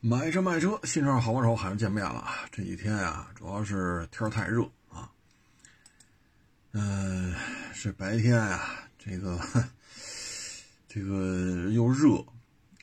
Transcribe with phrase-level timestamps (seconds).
[0.00, 2.24] 买车卖车，新车好帮手，还是见面了。
[2.52, 5.10] 这几天呀，主要是天太热啊。
[6.70, 7.34] 嗯，
[7.74, 8.60] 这白天呀，
[8.96, 9.40] 这个
[10.86, 12.24] 这个又热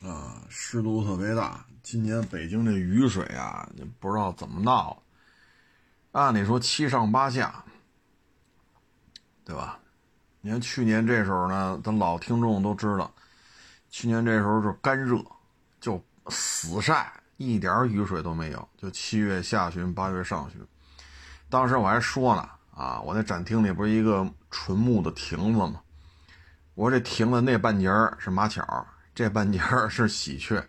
[0.06, 1.64] 啊，湿度特别大。
[1.82, 3.66] 今年北京这雨水啊，
[3.98, 5.02] 不知道怎么闹。
[6.12, 7.64] 按理说七上八下，
[9.42, 9.78] 对吧？
[10.42, 13.10] 你看去年这时候呢，咱老听众都知道，
[13.88, 15.24] 去年这时候是干热。
[16.28, 18.68] 死晒，一点雨水都没有。
[18.76, 20.60] 就七月下旬、八月上旬，
[21.48, 25.80] 当时我还说呢，啊，我那展厅里不是一个纯木的亭子吗？
[26.74, 30.62] 我这亭子那半截是马巧，这半截是喜鹊，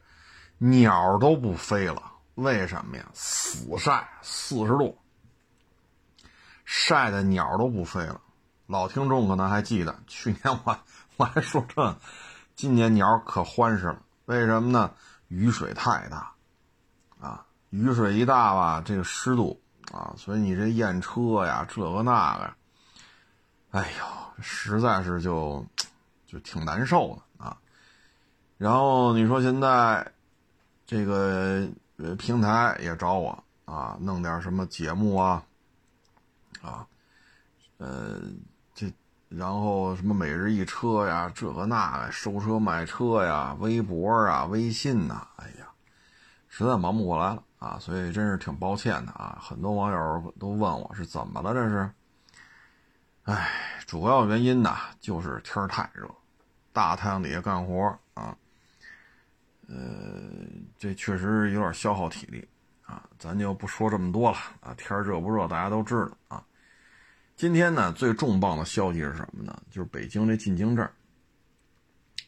[0.57, 2.01] 鸟都不飞了。
[2.35, 3.05] 为什么呀？
[3.13, 4.97] 死晒，四十度，
[6.65, 8.21] 晒的鸟都不飞了。
[8.67, 10.79] 老听众可能还记得，去年我
[11.15, 11.97] 我还说这，
[12.55, 14.01] 今年鸟可欢实了。
[14.25, 14.91] 为什么呢？
[15.27, 16.31] 雨水太大，
[17.19, 22.53] 啊，雨水一大吧，这个湿度啊，所以你这验车呀，这个那个，
[23.71, 25.65] 哎呦，实在是就
[26.25, 27.57] 就挺难受的啊。
[28.57, 30.11] 然后你说现在
[30.85, 31.67] 这个
[32.17, 35.43] 平台也找我啊，弄点什么节目啊，
[36.61, 36.87] 啊，
[37.77, 38.21] 呃。
[39.29, 45.67] 然后什么每日一车呀，这个那个收车卖车呀，微博啊，微信呐，哎呀，
[46.47, 49.37] 实在忙不过来了啊，所以真是挺抱歉的啊。
[49.41, 51.91] 很多网友都问我是怎么了，这是，
[53.23, 53.49] 哎，
[53.85, 56.09] 主要原因呢就是天太热，
[56.71, 57.83] 大太阳底下干活
[58.13, 58.33] 啊，
[59.67, 59.75] 呃，
[60.77, 62.47] 这确实有点消耗体力
[62.85, 66.43] 啊，咱就不说这么多了啊，天热不热大家都知道啊。
[67.37, 69.55] 今天呢，最重磅的消息是什么呢？
[69.69, 70.89] 就是北京这进京证。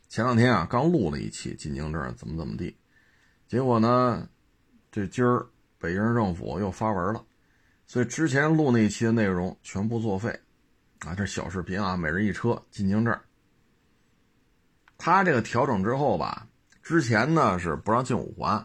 [0.08, 2.78] 前两天啊，刚录了一期进京证怎么怎么地，
[3.48, 4.30] 结果呢，
[4.92, 5.48] 这今儿
[5.80, 7.26] 北京市政府又发文了，
[7.88, 10.40] 所以之前录那一期的内容全部作废。
[11.00, 13.20] 啊，这小视频啊，每人一车进京证。
[14.96, 16.48] 他这个调整之后吧，
[16.84, 18.64] 之前呢是不让进五环，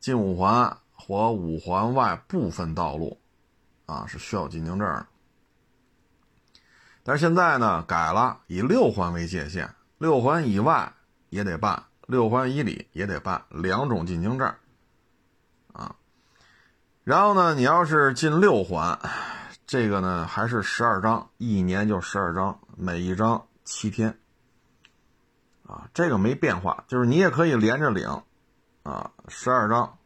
[0.00, 3.20] 进五环或五环外部分道路，
[3.84, 5.06] 啊是需要进京证的。
[7.08, 10.92] 但是现在呢，改了，以六环为界限，六环以外
[11.28, 14.52] 也得办，六环以里也得办两种进京证，
[15.72, 15.94] 啊，
[17.04, 18.98] 然后呢，你要是进六环，
[19.68, 24.18] 这个呢还是十二张，一年就十二张，每一张七天，
[25.64, 28.20] 啊，这个没变化，就是你也可以连着领，
[28.82, 29.96] 啊，十二张，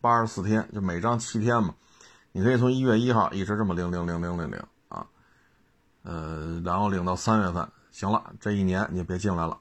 [0.00, 1.74] 八十四天，就每张七天嘛，
[2.32, 4.58] 你可以从一月一号一直这么领领领领领领。
[6.02, 9.58] 呃，然后领到三月份，行了，这一年你就别进来了，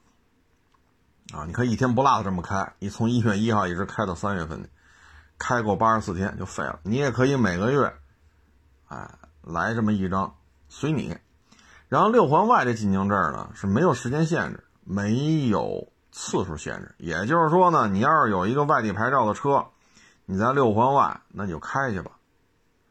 [1.33, 4.69] 啊，你可以一天不落的这么开，你从一月一号一直开到三月份，
[5.37, 6.79] 开够八十四天就废了。
[6.83, 7.93] 你也可以每个月，
[8.87, 9.09] 哎，
[9.41, 10.35] 来这么一张，
[10.69, 11.17] 随你。
[11.89, 19.65] 然后六环外这进京证呢是没有时间限制，没有次数限制，也就是说呢，你要是有一个外地牌照的车，
[20.25, 22.11] 你在六环外那你就开去吧，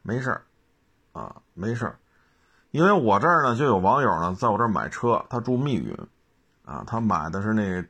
[0.01, 0.41] 没事儿，
[1.13, 1.99] 啊，没事儿。
[2.77, 5.97] 因为我这儿呢就有网友呢在我这儿买车，他住密云，
[6.63, 7.83] 啊，他买的是那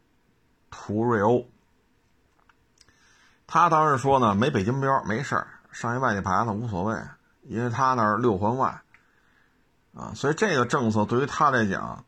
[0.72, 1.46] 途锐欧，
[3.46, 6.98] 他当时说呢没北京标没事儿，上一外地牌子无所谓，
[7.42, 8.82] 因为他那儿六环外，
[9.94, 12.06] 啊，所以这个政策对于他来讲，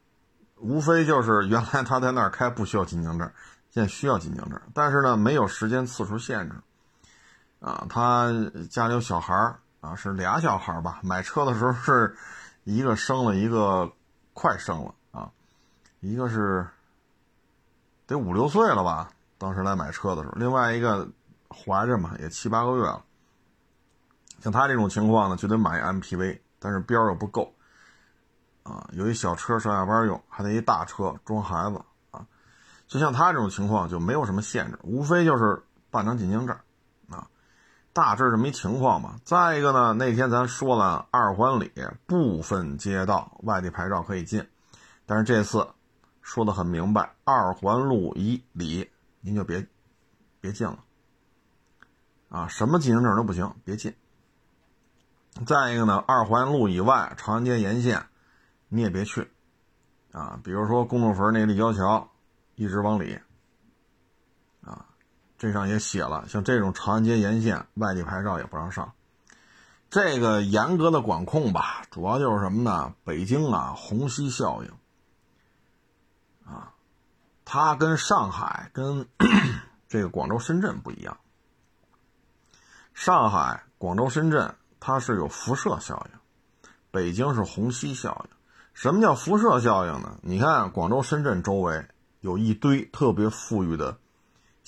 [0.55, 3.29] 无非就是原来他在那儿开不需要进京证，
[3.71, 6.55] 现在需要进京证，但是呢没有时间次数限制，
[7.59, 8.31] 啊，他
[8.69, 12.15] 家里有小孩儿啊，是俩小孩儿吧，买车的时候是。
[12.69, 13.91] 一个生了一个，
[14.33, 15.31] 快生了啊，
[16.01, 16.67] 一个是
[18.05, 19.09] 得五六岁了吧？
[19.39, 21.09] 当时来买车的时候，另外一个
[21.49, 23.03] 怀着嘛，也七八个月了。
[24.39, 27.55] 像他这种情况呢，就得买 MPV，但是标又不够
[28.61, 28.87] 啊。
[28.93, 31.81] 有一小车上下班用，还得一大车装孩子
[32.11, 32.27] 啊。
[32.87, 36.55] 就像他这种情况，就没有什么限制，无非就是办张进京证。
[37.99, 39.19] 大致这么一情况吧。
[39.25, 41.69] 再一个呢，那天咱说了，二环里
[42.07, 44.47] 部分街道外地牌照可以进，
[45.05, 45.67] 但是这次
[46.21, 49.67] 说的很明白，二环路以里您就别
[50.39, 50.79] 别进了
[52.29, 53.93] 啊，什么进行证都不行，别进。
[55.45, 58.05] 再一个呢，二环路以外，长安街沿线
[58.69, 59.29] 你也别去
[60.13, 62.09] 啊，比如说公主坟那立交桥，
[62.55, 63.19] 一直往里。
[65.39, 68.91] 这上也写了，像这种长安街沿线外地牌照也不让上。
[69.89, 72.93] 这个严格的管控吧，主要就是什么呢？
[73.05, 74.69] 北京啊，虹吸效应
[76.45, 76.73] 啊，
[77.45, 79.07] 它跟上海、跟
[79.89, 81.17] 这个广州、深圳不一样
[82.93, 86.19] 上海、广州、深圳它是有辐射效应，
[86.91, 88.35] 北京是虹吸效应。
[88.73, 90.19] 什么叫辐射效应呢？
[90.21, 91.87] 你看广州、深圳周围
[92.19, 93.97] 有一堆特别富裕的、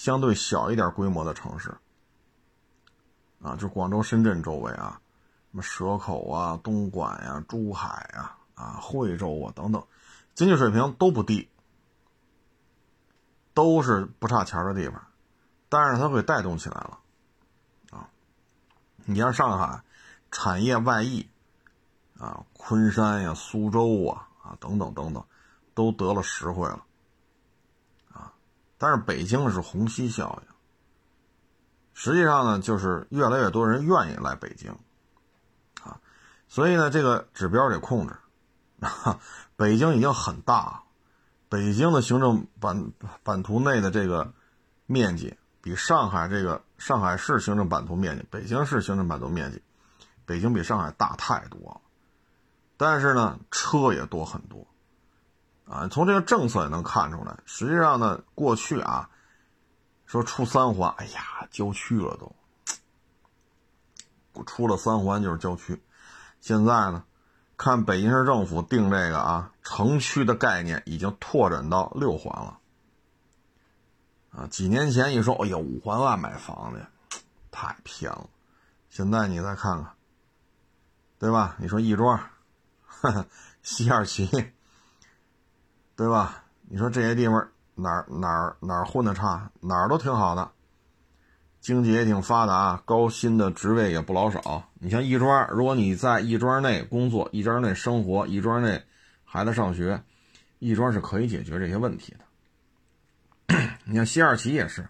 [0.01, 1.77] 相对小一点规模的城市，
[3.39, 4.99] 啊，就广州、深圳周围啊，
[5.51, 9.85] 什么蛇口啊、东莞呀、珠海啊、啊惠州啊等等，
[10.33, 11.47] 经济水平都不低，
[13.53, 14.99] 都是不差钱的地方，
[15.69, 16.97] 但是它会带动起来了，
[17.91, 18.09] 啊，
[19.05, 19.83] 你像上海
[20.31, 21.27] 产业外溢。
[22.17, 25.23] 啊，昆山呀、苏州啊、啊等等等等，
[25.73, 26.83] 都得了实惠了。
[28.81, 30.55] 但是北京是虹吸效应。
[31.93, 34.71] 实际上呢，就是越来越多人愿意来北京，
[35.83, 36.01] 啊，
[36.47, 38.15] 所以呢，这个指标得控制。
[39.55, 40.81] 北京已经很大，
[41.47, 42.91] 北京的行政版
[43.21, 44.33] 版图内的这个
[44.87, 49.61] 面积，比上海这个上海市行政版图面积、北京市行政版图面积，
[50.25, 51.81] 北京比上海大太多了。
[52.77, 54.65] 但是呢，车也多很多，
[55.71, 57.33] 啊，从这个政策也能看出来。
[57.45, 59.09] 实际上呢，过去啊，
[60.05, 62.17] 说出三环，哎呀，郊区了
[64.33, 65.81] 都，出了三环就是郊区。
[66.41, 67.05] 现在呢，
[67.55, 72.59] 看北京市政府定这个啊，城区的概念已经拓展到六环了。
[74.31, 76.85] 啊，几年前一说，哎呀，五环外买房子，
[77.49, 78.29] 太偏了。
[78.89, 79.93] 现在你再看看，
[81.17, 81.55] 对吧？
[81.59, 82.19] 你说亦庄。
[83.63, 84.27] 西二旗，
[85.95, 86.43] 对吧？
[86.69, 90.51] 你说这些地方哪儿哪儿哪儿混的差，哪儿都挺好的，
[91.59, 94.69] 经济也挺发达，高薪的职位也不老少。
[94.79, 98.81] 你像亦庄，如果你在亦庄内工作、亦庄内生活、亦庄内
[99.23, 100.01] 孩子上学，
[100.59, 103.57] 亦庄是可以解决这些问题的。
[103.83, 104.87] 你像西二旗也是，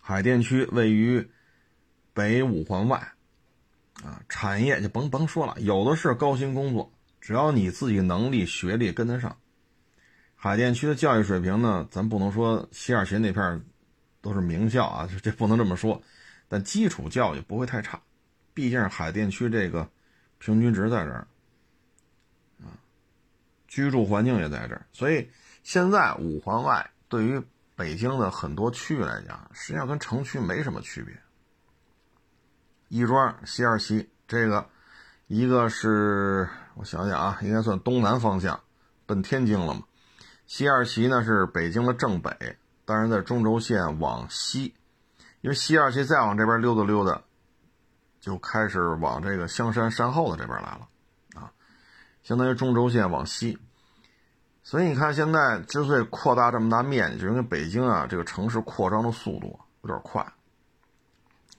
[0.00, 1.30] 海淀区位于
[2.14, 3.12] 北五环外。
[4.02, 6.90] 啊，产业就甭甭说了，有的是高薪工作，
[7.20, 9.36] 只要你自己能力、学历跟得上。
[10.42, 13.64] 海淀区的教育水平呢，咱不能说西二旗那片
[14.20, 16.02] 都是名校啊，这不能这么说，
[16.48, 18.02] 但基础教育不会太差，
[18.52, 19.88] 毕竟海淀区这个
[20.40, 21.28] 平均值在这儿，
[22.60, 22.74] 啊，
[23.68, 25.30] 居住环境也在这儿，所以
[25.62, 27.40] 现在五环外对于
[27.76, 31.16] 北京的很多区域来讲，实际上跟城区没什么区别。
[32.88, 34.68] 亦庄、西二旗，这个
[35.28, 38.60] 一个是我想想啊，应该算东南方向，
[39.06, 39.84] 奔天津了嘛。
[40.46, 44.74] 西二旗呢是北京的正北，但是在中轴线往西，
[45.40, 47.22] 因为西二旗再往这边溜达溜达，
[48.20, 50.88] 就开始往这个香山山后的这边来了
[51.34, 51.52] 啊，
[52.22, 53.58] 相当于中轴线往西。
[54.62, 60.24] 所以你看，现在之所以扩大这么大面积，就是因为北京啊这个城市扩张的速度有点快。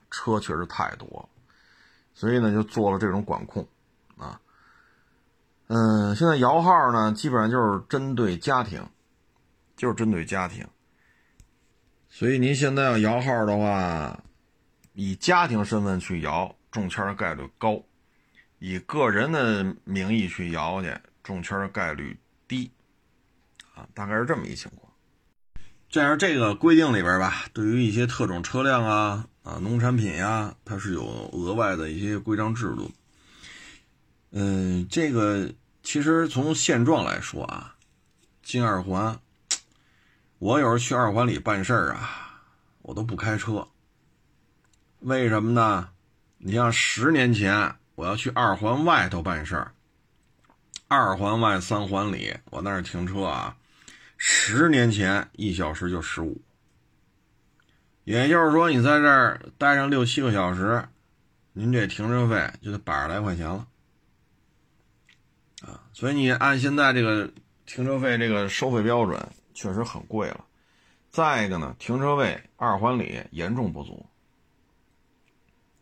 [0.09, 1.27] 车确实太多，
[2.13, 3.67] 所以呢就做了这种管控，
[5.75, 8.87] 嗯，现在摇号呢基本上就是针对家庭，
[9.75, 10.67] 就是针对家庭，
[12.11, 14.23] 所以您现在要摇号的话，
[14.93, 17.81] 以家庭身份去摇中签的概率高，
[18.59, 22.69] 以个人的名义去摇去中签的概率低，
[23.73, 24.93] 啊，大概是这么一情况。
[25.89, 29.27] 这样这个规定里边吧，对于一些特种车辆啊。
[29.41, 31.03] 啊，农产品呀，它是有
[31.33, 32.91] 额外的一些规章制度。
[34.31, 35.53] 嗯，这个
[35.83, 37.75] 其实从现状来说啊，
[38.41, 39.19] 进二环，
[40.39, 42.41] 我有时候去二环里办事儿啊，
[42.81, 43.67] 我都不开车。
[44.99, 45.89] 为什么呢？
[46.37, 49.73] 你像十年前我要去二环外头办事儿，
[50.87, 53.55] 二环外三环里我那儿停车啊，
[54.17, 56.41] 十年前一小时就十五。
[58.05, 60.87] 也就是说，你在这儿待上六七个小时，
[61.51, 63.67] 您这停车费就得百十来块钱了，
[65.63, 67.31] 啊，所以你按现在这个
[67.65, 69.19] 停车费这个收费标准，
[69.53, 70.45] 确实很贵了。
[71.09, 74.05] 再一个呢，停车位二环里严重不足，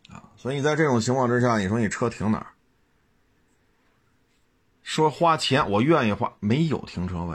[0.08, 2.46] 啊，所以在这种情况之下，你说你车停哪儿？
[4.82, 7.34] 说花钱，我愿意花，没有停车位。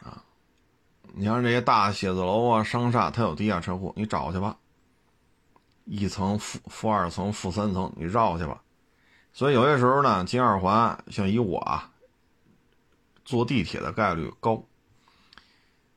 [0.00, 0.22] 啊
[1.14, 4.58] 你像这些大写字楼啊、商厦，它有地下车库，你找去吧。
[5.84, 8.60] 一层、负负二层、负三层，你绕去吧。
[9.36, 11.90] 所以有些时候呢，进二环，像以我啊，
[13.22, 14.64] 坐地铁的概率高。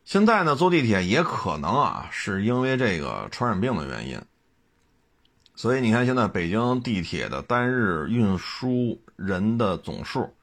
[0.03, 4.21] 现在呢，坐地铁也可能啊，是因为这个传染病的原因。
[5.55, 10.35] 所以你看，现在北京地铁的单日运输人的总数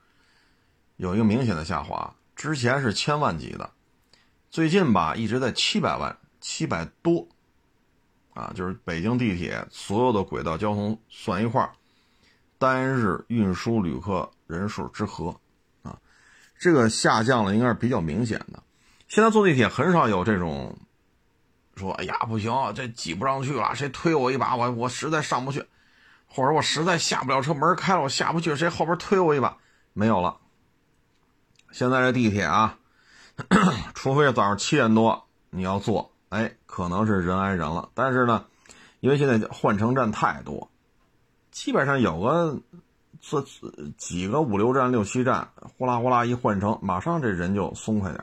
[0.96, 3.70] 有一个明显的下滑，之前是千万级的。
[4.50, 7.28] 最近吧，一直在七百万，七百多，
[8.32, 11.72] 啊，就是北京地铁所有的轨道交通算一块儿，
[12.58, 15.38] 单日运输旅客人数之和，
[15.82, 15.98] 啊，
[16.58, 18.62] 这个下降了应该是比较明显的。
[19.08, 20.76] 现在坐地铁很少有这种
[21.76, 25.64] 说，哎呀不行，这挤不上去了，谁推我一把，我我实在上不去，
[26.26, 29.56] 或者我实在下不了车，门开了我下不去，谁后边推我一把？
[29.92, 30.38] 没有了。
[31.70, 32.78] 现在这地铁啊，
[33.94, 36.12] 除非早上七点多你要坐。
[36.28, 38.44] 哎，可能是人挨人了，但是呢，
[38.98, 40.68] 因为现在换乘站太多，
[41.56, 42.60] 基本上有个
[43.18, 43.42] 坐
[43.96, 45.48] 几个五六站、六七站，
[45.78, 48.22] 呼啦呼啦一换乘，马上这人就松快点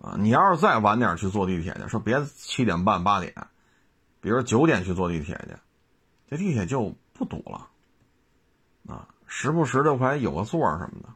[0.00, 0.14] 啊。
[0.16, 3.34] 你要是再晚点去坐地铁去，说别七点半、八点，
[4.20, 5.56] 比如九点去坐地铁去，
[6.30, 7.68] 这地铁就不堵了
[8.86, 11.08] 啊，时不时的还有个座什么的。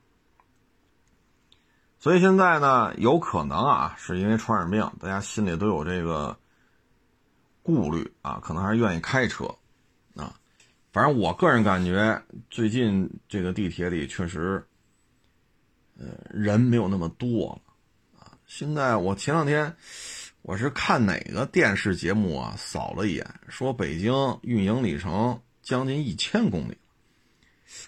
[2.01, 6.37] 所以现在呢，有可能啊，是因为传染病，大家心里都有这个
[7.63, 9.55] 顾虑啊，可能还是愿意开车。
[10.95, 14.65] 反正我个人感觉，最近这个地铁里确实，
[15.99, 18.39] 呃，人没有那么多了啊。
[18.47, 19.75] 现在我前两天
[20.43, 26.79] 我是看哪个电视节目啊，扫了一眼，说北京运营里程将近一千公里，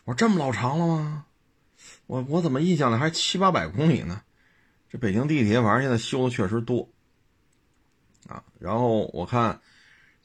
[0.05, 1.27] 我说这么老长了吗？
[2.09, 4.21] 我我怎么印象里还七八百公里呢？
[4.91, 6.89] 这北京地铁反正现在修的确实多
[8.27, 8.43] 啊。
[8.59, 9.61] 然后我看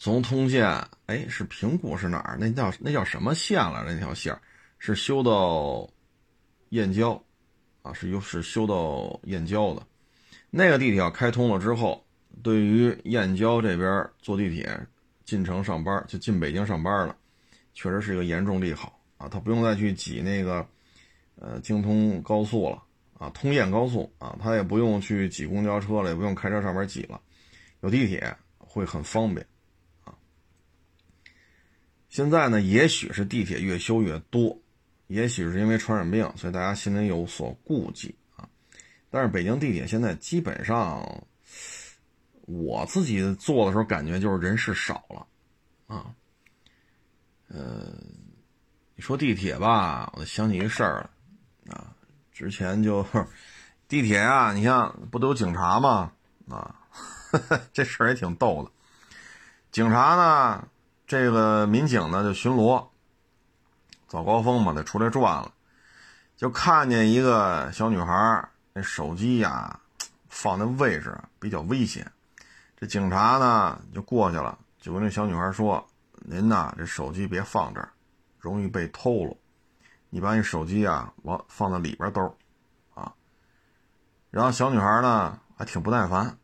[0.04, 0.68] 从通县，
[1.06, 2.36] 哎，是平谷是哪儿？
[2.40, 3.84] 那叫那叫什么线了？
[3.86, 4.36] 那条线
[4.80, 5.88] 是修到
[6.70, 7.24] 燕郊
[7.84, 9.84] 啊，是又是修到燕郊的。
[10.50, 12.04] 那个地铁要开通了之后，
[12.42, 14.76] 对于燕郊这边坐地铁
[15.24, 17.16] 进城上班，就进北京上班了，
[17.76, 19.30] 确实是一个严重利好啊。
[19.30, 20.68] 他不用再去挤那个。
[21.36, 22.84] 呃，京通高速了
[23.20, 27.22] 啊，通燕高速啊，他也不用去挤公交车了，也不用开车上面挤了，
[27.82, 29.46] 有地铁会很方便。
[32.12, 34.56] 现在呢，也许是地铁越修越多，
[35.08, 38.48] 也许是因为传染病，所以大家心里有所顾忌啊。
[39.10, 41.02] 但是北京地铁现在基本上，
[42.42, 45.26] 我自己坐的时候感觉就是人是少了
[45.88, 46.14] 啊。
[47.48, 47.94] 呃，
[48.96, 51.10] 你说地铁吧，我想起一事儿。
[51.70, 51.96] 啊，
[52.34, 53.08] 之前就
[53.88, 56.12] 地铁啊，你像不都有警察吗？
[56.50, 56.76] 啊，
[57.72, 58.72] 这事儿也挺逗的。
[59.72, 60.68] 警察呢，
[61.12, 62.88] 这个民警呢就巡逻，
[64.08, 65.52] 早高峰嘛，得出来转了，
[66.38, 69.78] 就看见一个小女孩那手机呀
[70.30, 72.10] 放的位置比较危险。
[72.78, 75.86] 这警察呢就过去了，就跟那小女孩说
[76.24, 77.92] ：“您呐，这手机别放这儿，
[78.40, 79.36] 容易被偷了。”
[80.12, 82.38] 你把你手机啊往放在里边兜，
[82.94, 83.12] 啊，
[84.30, 86.38] 然后小女孩呢还挺不耐烦，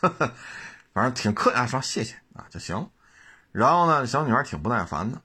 [0.94, 2.88] 反正挺客气，说谢谢啊就行。
[3.54, 5.22] 然后呢，小女孩挺不耐烦的，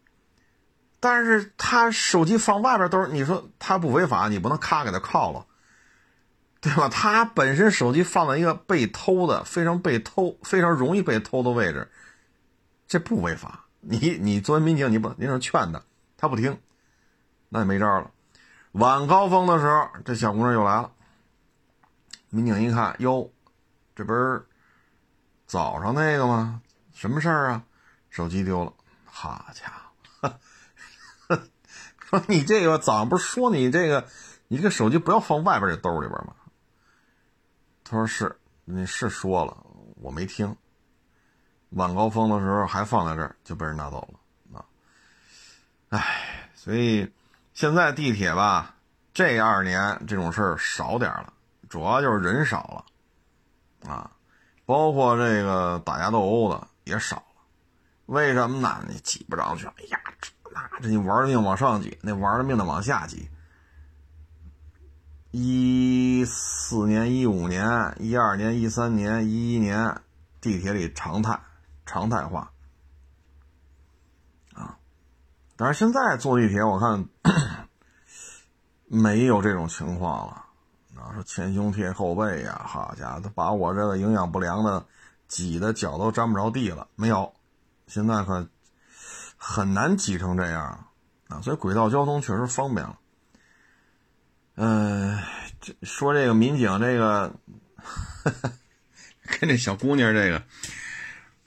[0.99, 5.47] 但是她手机放外边兜，你说她不违法，你不能咔给她铐了，
[6.61, 6.87] 对吧？
[6.89, 11.89] 她本身手机放在一个被偷的、非常被偷、非常容易被偷的位置，
[12.87, 13.65] 这不违法。
[13.79, 15.81] 你你作为民警，你不，你说劝她，
[16.15, 16.55] 她不听。
[17.49, 18.11] 那也没招了。
[18.73, 20.91] 晚高峰的时候，这小姑娘又来了。
[22.29, 23.31] 民警一看，哟，
[23.95, 24.45] 这不是
[25.47, 26.61] 早上那个吗？
[26.93, 27.63] 什么事儿啊？
[28.09, 28.73] 手机丢了。
[29.05, 29.71] 好家
[30.21, 30.39] 伙！
[31.99, 34.07] 说 你这个早上不是说你这个，
[34.47, 36.33] 你这个手机不要放外边这兜里边吗？
[37.83, 39.57] 他说是，你是说了，
[39.95, 40.55] 我没听。
[41.71, 44.19] 晚高峰的时候还放在这儿，就被人拿走了。
[44.57, 44.65] 啊，
[45.89, 47.11] 哎，所以。
[47.51, 48.75] 现在地铁吧，
[49.13, 51.33] 这二年这种事儿少点了，
[51.67, 52.85] 主要就是人少
[53.83, 54.09] 了，啊，
[54.65, 57.21] 包括这个打架斗殴的也少。
[58.09, 58.83] 为什么呢？
[58.89, 63.29] 你挤不上去，哎呀，这那这你玩命往上挤，那玩命的往下挤。
[65.29, 70.01] 一四年、一五年、一二年、一三年、一一年，
[70.41, 71.39] 地铁里常态
[71.85, 72.51] 常态化
[74.55, 74.75] 啊。
[75.55, 77.05] 但是现在坐地铁，我看
[78.89, 80.45] 没有这种情况了。
[80.97, 84.83] 啊，说前胸贴后背呀，好家伙，把我这个营养不良的
[85.27, 86.87] 挤的脚都沾不着地了。
[86.95, 87.31] 没有，
[87.89, 88.47] 现在可
[89.35, 90.85] 很难挤成这样
[91.27, 91.41] 啊。
[91.41, 92.97] 所以轨道交通确实方便了。
[94.55, 95.19] 嗯，
[95.59, 97.33] 这说这个民警这个
[99.39, 100.41] 跟这小姑娘这个，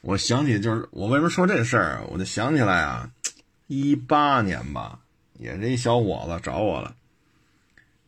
[0.03, 3.11] 我想起就是我为什么说这事儿，我就想起来啊。
[3.69, 4.99] 一八年吧，
[5.39, 6.95] 也是一小伙子找我了，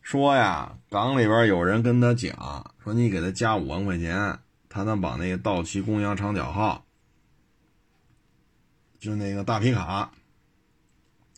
[0.03, 4.37] 说呀，港里边有人跟他讲，说你给他加五万块钱，
[4.69, 6.84] 他能把那个到期公交长角号
[9.05, 10.09] 就那个大皮卡，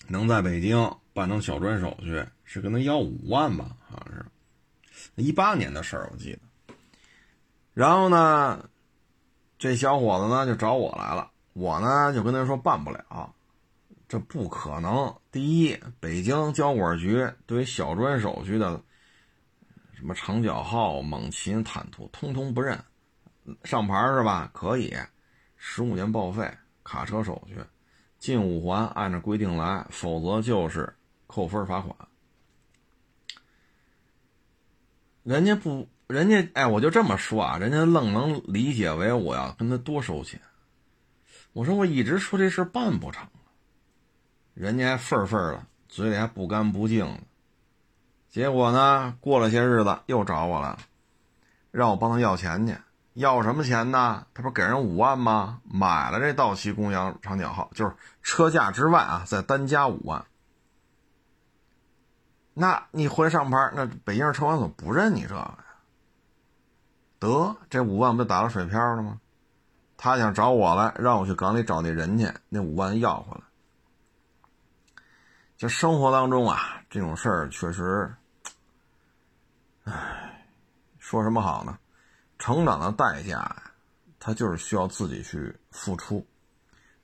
[0.08, 3.76] 能在北京办成小专手续，是跟他要五万吧？
[3.90, 4.26] 好像是
[5.16, 6.40] 一八年的事儿，我记得。
[7.74, 8.70] 然后呢，
[9.60, 13.36] 这小伙子呢就找我来了，我呢就跟他说办不了，
[14.08, 15.14] 这不可能。
[15.30, 18.82] 第一，北京交管局对于小专手续的
[19.94, 22.82] 什么长角号、猛禽、坦途，通通不认。
[23.66, 24.50] 上牌是吧？
[24.54, 24.96] 可以，
[25.58, 26.50] 十五年报废，
[26.88, 27.58] 卡车手续，
[28.18, 30.96] 进五环按照规定来，否则就是
[31.28, 31.94] 扣分罚款。
[35.24, 40.40] 人家不，人家哎，我就这么说啊，人家愣能理解为我要跟他多收钱。
[41.52, 43.28] 我说我一直说这事办不成，
[44.54, 47.20] 人家还愤愤的，嘴里还不干不净的。
[48.30, 50.80] 结果呢，过了些日子又找我了，
[51.72, 52.74] 让我帮他要钱去。
[53.18, 54.28] 要什么钱呢？
[54.36, 55.60] 他不给人五万吗？
[55.64, 60.24] 买了这道奇公羊长角号，就是车价之外啊，再单加五万。
[62.54, 65.58] 那你回来上牌，那北京车管所不认你这个呀？
[67.18, 69.20] 得，这五万不就打了水漂了吗？
[69.98, 73.42] 他想找我来，让我去港里找那人去，那五万要回来。
[75.58, 78.14] 就生活当中啊，这种事儿确实，
[79.86, 80.46] 唉，
[81.00, 81.80] 说什么好呢？
[82.40, 83.56] 成长的代价，
[84.20, 86.26] 他就是需要自己去付出，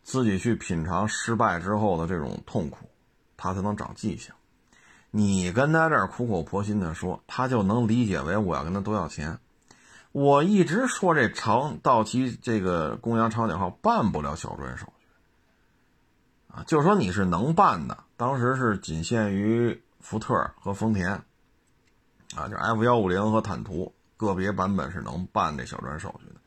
[0.04, 2.90] 自己去品尝失败之后的这种痛苦，
[3.36, 4.34] 他才能长记性。
[5.12, 9.38] 你跟他这儿苦口婆心的说，他就能理解为我要跟他多要钱。
[10.12, 15.06] 我一直说这长到期这个公羊长角号办不了小专手续
[16.54, 21.10] 啊，就说你是能办的，当时是仅限于福特和丰田
[22.36, 23.94] 啊，就 F 幺五零和坦途。
[24.16, 26.40] 个别版本是能办这小专手续的，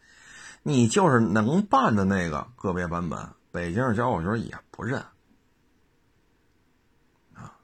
[0.63, 5.01] 你就是能办的那个个别版本，北京市交管局也不认
[7.35, 7.59] 啊。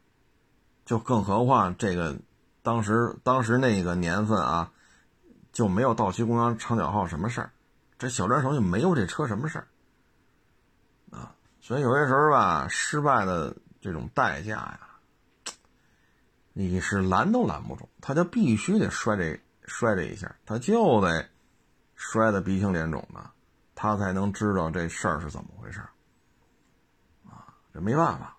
[0.84, 2.18] 就更何况这个
[2.62, 4.72] 当时当时那个年份啊，
[5.52, 7.52] 就没有到期公羊长角号什么事儿，
[7.98, 9.68] 这小专手续没有这车什么事儿
[11.10, 11.34] 啊。
[11.60, 14.80] 所以有些时候吧，失败的这种代价呀，
[16.52, 19.40] 你是拦都拦不住，他就必须得摔这。
[19.66, 21.28] 摔这一下，他就得
[21.94, 23.30] 摔得鼻青脸肿的，
[23.74, 25.80] 他才能知道这事儿是怎么回事
[27.24, 28.36] 啊，这没办法。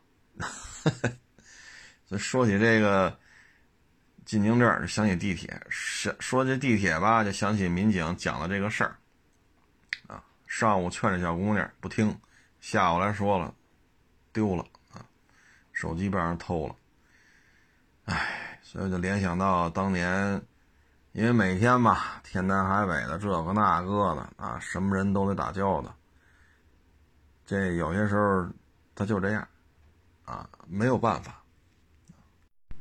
[2.06, 3.18] 所 以说起这个
[4.26, 8.98] 进京证，就想起地铁；说说起地铁吧，就想起民警讲的这个事儿
[10.08, 10.22] 啊。
[10.46, 12.20] 上午劝这小姑娘不听，
[12.60, 13.54] 下午来说了，
[14.34, 15.06] 丢了啊，
[15.72, 16.76] 手机被人偷了。
[18.06, 20.42] 哎，所以就联想到当年。
[21.14, 25.96] 因为每天吧，天南海北的，这个那个的啊，什么人都得打交道。
[27.46, 28.48] 这有些时候
[28.96, 29.48] 他就这样，
[30.26, 31.44] 啊，没有办法。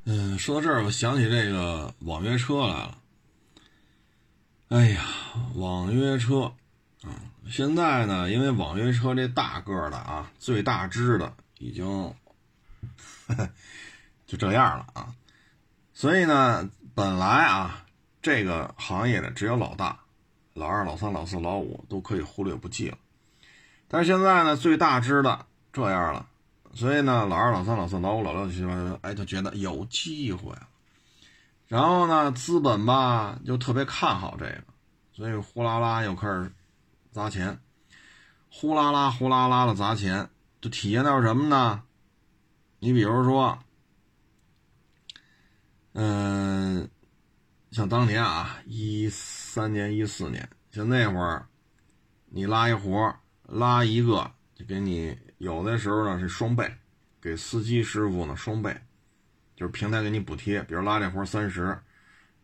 [0.05, 2.99] 嗯，说到这儿，我想起这个网约车来了。
[4.68, 5.05] 哎呀，
[5.57, 6.55] 网约车
[7.03, 7.12] 啊，
[7.51, 12.14] 现在呢，因为网约车这大个的啊，最大只的已经
[14.27, 15.14] 就这样了啊，
[15.92, 17.82] 所以呢，本来啊。
[18.23, 19.99] 这个行业的只有老大，
[20.55, 22.97] 老二、老三、老四、老五都可以忽略不计了。
[23.89, 26.29] 但是现在呢，最大只的这样了，
[26.73, 30.69] 所以呢，老二、老三、老四、老五、老六、七、八、九，哎，就觉得有机会了。
[31.67, 34.63] 然后呢，资本吧就特别看好这个，
[35.13, 36.53] 所以呼啦啦又开始
[37.11, 37.59] 砸钱，
[38.51, 40.31] 呼啦啦、呼啦啦的砸钱，
[40.61, 41.83] 就体现到什么呢？
[42.79, 43.59] 你比如说，
[45.95, 46.89] 嗯。
[47.73, 51.49] 像当年啊，一三年、一四年，像那会儿，
[52.27, 56.71] 你拉一活拉一个就给你，有的时候呢是双倍，
[57.19, 58.79] 给司机师傅呢双倍，
[59.57, 61.75] 就是平台给你补贴，比如拉这活三十，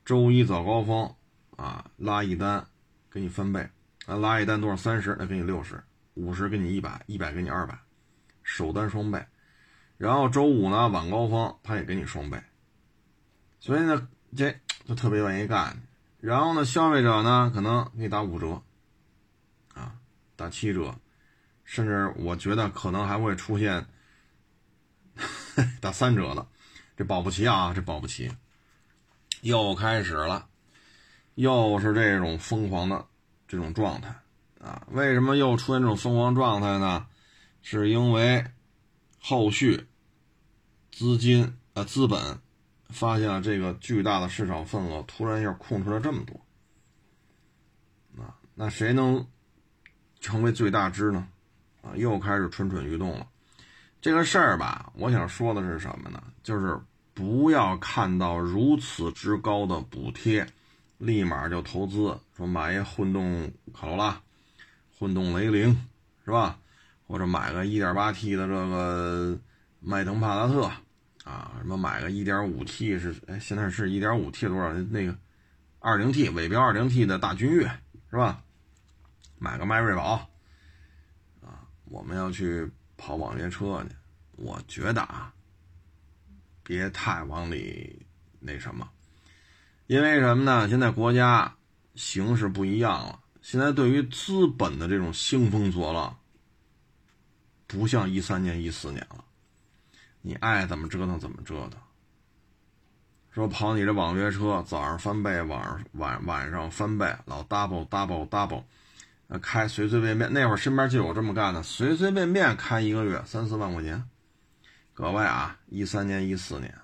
[0.03, 1.15] 周一早高峰
[1.57, 2.67] 啊拉一单
[3.11, 3.69] 给你翻倍，
[4.07, 5.79] 啊拉一单多少三十，那给你六十
[6.15, 7.79] 五十给你一百，一百给你二百，
[8.43, 9.23] 首单双倍，
[9.99, 12.43] 然后周五呢晚高峰他也给你双倍，
[13.61, 14.59] 所以呢这。
[14.89, 15.83] 就特别愿意干，
[16.19, 18.63] 然后呢，消费者呢可能给你打五折，
[19.75, 19.93] 啊，
[20.35, 20.99] 打七折，
[21.63, 23.87] 甚至我觉得可能还会出现
[25.83, 26.47] 打三折的，
[26.97, 28.33] 这保不齐啊，这保不齐，
[29.43, 30.49] 又开始了，
[31.35, 33.05] 又是这种疯狂的
[33.47, 34.09] 这种状态
[34.59, 34.87] 啊！
[34.91, 37.07] 为什么又出现这种疯狂状态呢？
[37.61, 38.43] 是因为
[39.21, 39.87] 后续
[40.91, 42.41] 资金啊资本。
[42.89, 49.27] 发现了这个巨大的市场份额，突然一下空出来这么多，啊，那谁能
[50.21, 51.29] 成为最大支呢？
[51.83, 53.27] 啊，又开始蠢蠢欲动了。
[54.01, 56.23] 这个事儿吧，我想说的是什么呢？
[56.43, 56.79] 就是
[57.15, 60.47] 不要看到如此之高的补贴，
[60.99, 64.21] 立马就投资，说买一混动卡罗拉、
[64.99, 65.89] 混动雷凌，
[66.25, 66.59] 是吧？
[67.07, 69.39] 或者买个 1.8T 的这个
[69.81, 70.71] 迈腾帕萨特，
[71.29, 74.73] 啊，什么买个 1.5T 是，哎，现在是 1.5T 多少？
[74.73, 75.15] 那个
[75.81, 77.65] 20T 尾标 20T 的大君越，
[78.11, 78.43] 是吧？
[79.39, 80.29] 买个迈锐宝，
[81.43, 82.71] 啊，我们要去。
[83.01, 83.95] 跑网约车去，
[84.33, 85.33] 我觉得啊，
[86.65, 88.05] 别太往里
[88.41, 88.91] 那什么，
[89.87, 90.69] 因为什么呢？
[90.69, 91.55] 现在国家
[91.95, 96.19] 形势不一样了，现在对于资本的这种兴风作浪，
[97.69, 99.25] 不像一三年、一四年了，
[100.23, 101.81] 你爱怎么折腾怎么折腾。
[103.31, 108.65] 说跑你这网约车，早上翻倍，晚上晚晚上翻倍，老 double double double。
[109.43, 114.09] 开随随便便，那会儿身边就有这么干的，随随便便开一个月三四万块钱。
[114.95, 116.75] 各位啊，一三年、一四年，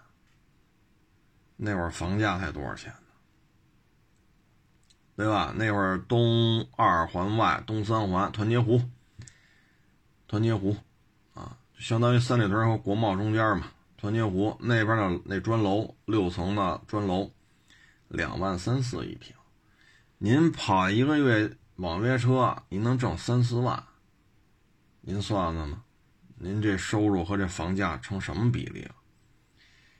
[1.56, 2.98] 那会儿房价才多少钱呢？
[5.16, 5.54] 对吧？
[5.56, 8.82] 那会儿东二环外、东三环、团结湖、
[10.28, 10.76] 团结湖，
[11.84, 13.66] 相当于三里屯和国贸中间嘛。
[13.98, 17.30] 团结湖那边的那砖楼，六层的砖楼，
[18.08, 19.36] 两万三四一平。
[20.16, 21.54] 您跑一个月。
[21.76, 23.84] 网约车，您能挣三四万？
[25.00, 25.82] 您算算吧，
[26.36, 28.94] 您这收入和这房价成什么比例了？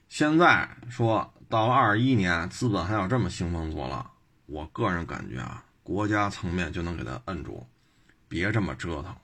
[0.09, 4.09] 现在说到了二一年，资本还要这么兴风作浪，
[4.47, 7.67] 我个人感觉啊，国家层面就能给他摁住，
[8.29, 9.15] 别这么折腾。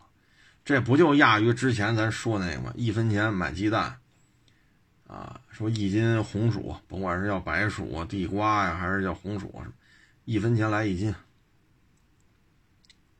[0.64, 2.72] 这不就亚于之前咱说那个吗？
[2.76, 3.98] 一分钱买鸡蛋，
[5.06, 9.62] 啊，说一斤红薯，甭管是要白薯、地瓜呀，还是叫红薯，
[10.24, 11.14] 一分钱来一斤。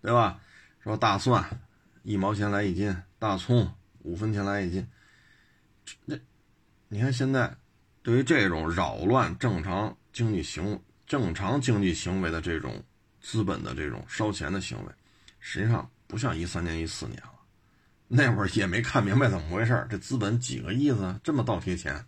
[0.03, 0.41] 对吧？
[0.83, 1.61] 说大蒜
[2.03, 4.89] 一毛钱来一斤，大葱五分钱来一斤。
[6.07, 6.17] 那
[6.89, 7.55] 你看现在，
[8.03, 12.83] 对于这种扰乱正常经济行正常经济行为的这种
[13.21, 14.93] 资本的这种烧钱的行为，
[15.39, 17.31] 实际上不像一三年一四年了。
[18.09, 22.05] 那会儿也没看明白怎么回事这资本几个意思这么倒贴钱，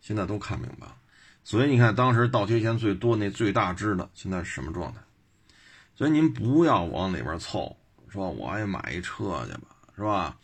[0.00, 0.96] 现在都看明白了。
[1.44, 5.00] 所以你看当时倒贴钱最多那最大支的，现在是什么状态？
[5.94, 7.76] 所以您不要往里边凑，
[8.08, 10.36] 说我也买一车去吧，是吧？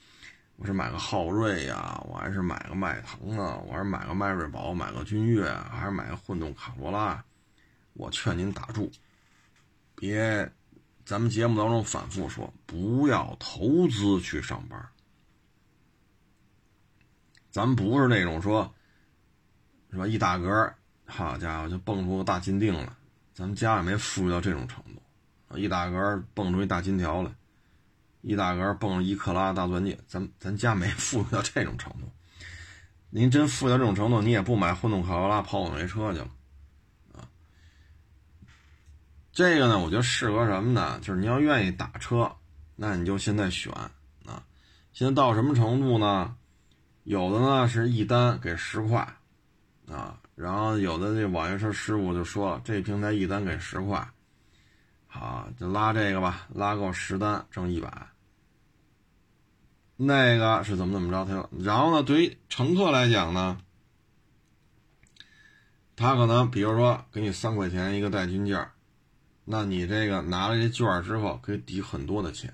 [0.56, 7.24] 我是买个昊锐呀，我还是买个迈腾啊，我还是买个迈锐宝，买个君越，还是买个混动卡罗拉？
[7.94, 8.88] 我劝您打住，
[9.96, 10.48] 别，
[11.12, 14.88] 咱们节目当中反复说，不要投资去上班。
[17.50, 18.72] 咱不是那种说，
[19.90, 20.06] 是吧？
[20.06, 20.72] 一打嗝，
[21.04, 22.88] 好家伙就蹦出个大金锭来，
[23.34, 25.58] 咱们家也没富裕到这种程度。
[25.58, 27.30] 一打嗝蹦出一大金条来，
[28.22, 32.10] 一打嗝蹦一克拉大钻戒，咱咱家没富裕到这种程度。
[33.10, 36.30] 您真富裕到这种程度，你也不买混动卡罗拉跑网约车去了，
[39.32, 40.98] 这个呢，我觉得适合什么呢？
[41.00, 42.30] 就是你要愿意打车，
[42.76, 44.44] 那你就现在选啊。
[44.92, 46.36] 现在到什么程度呢？
[47.04, 49.16] 有的呢是一单给十块，
[49.88, 54.06] 啊，然后有的这网约车师傅就说这平台一单给十块。
[55.06, 58.08] 好，就拉这个吧，拉够十单挣一百。
[59.96, 61.24] 那个是怎么怎么着？
[61.24, 62.02] 他然后呢？
[62.02, 63.58] 对于乘客来讲呢，
[65.96, 68.70] 他可能比如说给你三块钱一个代金券，
[69.52, 72.50] 那你这个拿了这券之后可以抵很多的钱。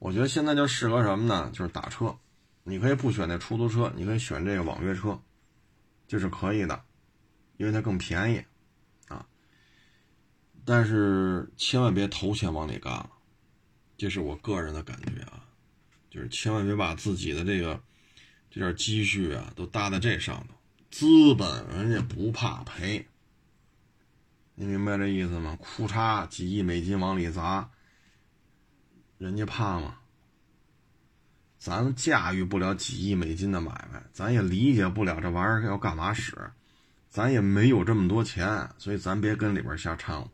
[0.00, 1.48] 我觉得现在就适合什么呢？
[1.54, 2.18] 就是打车，
[2.64, 5.22] 你可以不选那出租车，你可以选这个网约车，
[6.08, 6.82] 这是可以的，
[7.58, 8.44] 因为它更便宜
[9.06, 9.24] 啊。
[10.64, 13.10] 但是千万别投钱往里干了，
[13.96, 15.46] 这是我个人的感觉啊，
[16.10, 17.80] 就是千万别把自己的这个
[18.50, 20.54] 这点积蓄啊都搭在这上头。
[20.90, 23.06] 资本人家不怕赔，
[24.58, 25.56] 你明白这意思吗？
[25.60, 27.68] 库嚓几亿美金往里砸，
[29.18, 29.98] 人家怕吗？
[31.58, 36.34] 咱驾驭不了几亿美金的买卖，咱也理解不了这玩意儿要干嘛使，
[37.10, 40.30] 咱也没有这么多钱，所以咱别跟里边瞎掺和。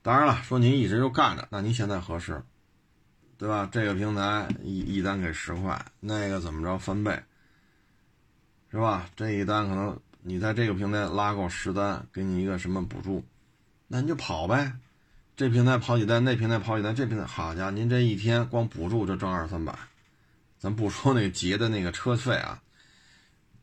[0.00, 2.40] 当然了，说您一直就干着，那您现在合适，
[3.36, 3.68] 对吧？
[3.72, 7.20] 这个平台一一单给十块，那个怎么着翻倍，
[8.70, 9.10] 是吧？
[9.16, 9.98] 这一单可能
[10.28, 13.24] 你在这个平台拉够十单，给你一个什么补助，
[13.86, 14.74] 那你就跑呗。
[15.34, 19.74] 这平台跑几单，那平台跑几单，这平台好家伙，您这一天光补助就挣二三百，
[20.58, 22.62] 咱不说那结的那个车费啊，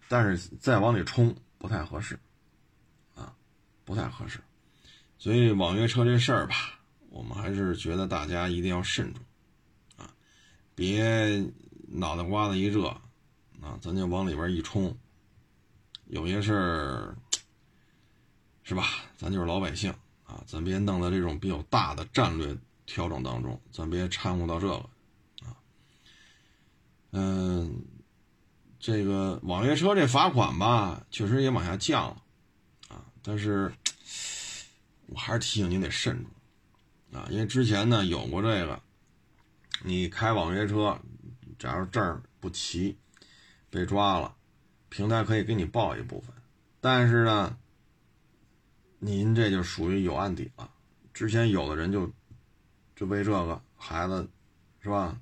[0.08, 2.18] 但是再往里冲不太合适，
[3.14, 3.32] 啊，
[3.84, 4.40] 不太合适。
[5.20, 6.56] 所以网约车这事儿吧，
[7.12, 9.24] 我们还是觉得大家一定要慎重
[9.98, 10.10] 啊，
[10.74, 11.48] 别
[11.90, 12.88] 脑袋瓜子一热
[13.62, 14.98] 啊，咱就往里边一冲。
[16.08, 17.18] 有些事儿
[18.64, 18.88] 是吧？
[19.18, 19.92] 咱就是老百姓
[20.26, 24.90] 啊，咱别弄到这种比较大的战略调整当中，咱别掺和到这个
[25.46, 25.58] 啊。
[27.12, 27.86] 嗯，
[28.80, 32.24] 这个网约车这罚款吧，确实也往下降了
[32.90, 33.74] 啊，但是
[35.08, 36.24] 我还是提醒您得慎
[37.12, 38.82] 重啊，因为之前呢有过这个，
[39.84, 41.00] 你开网约车，
[41.58, 42.98] 假如证不齐，
[43.70, 44.36] 被抓了。
[44.96, 46.34] 平台可以给你报一部分，
[46.80, 47.58] 但是呢，
[48.98, 50.72] 您这就属于有案底了。
[51.14, 52.10] 之前有的人就
[52.96, 54.26] 就为这个孩子，
[54.80, 55.20] 是吧？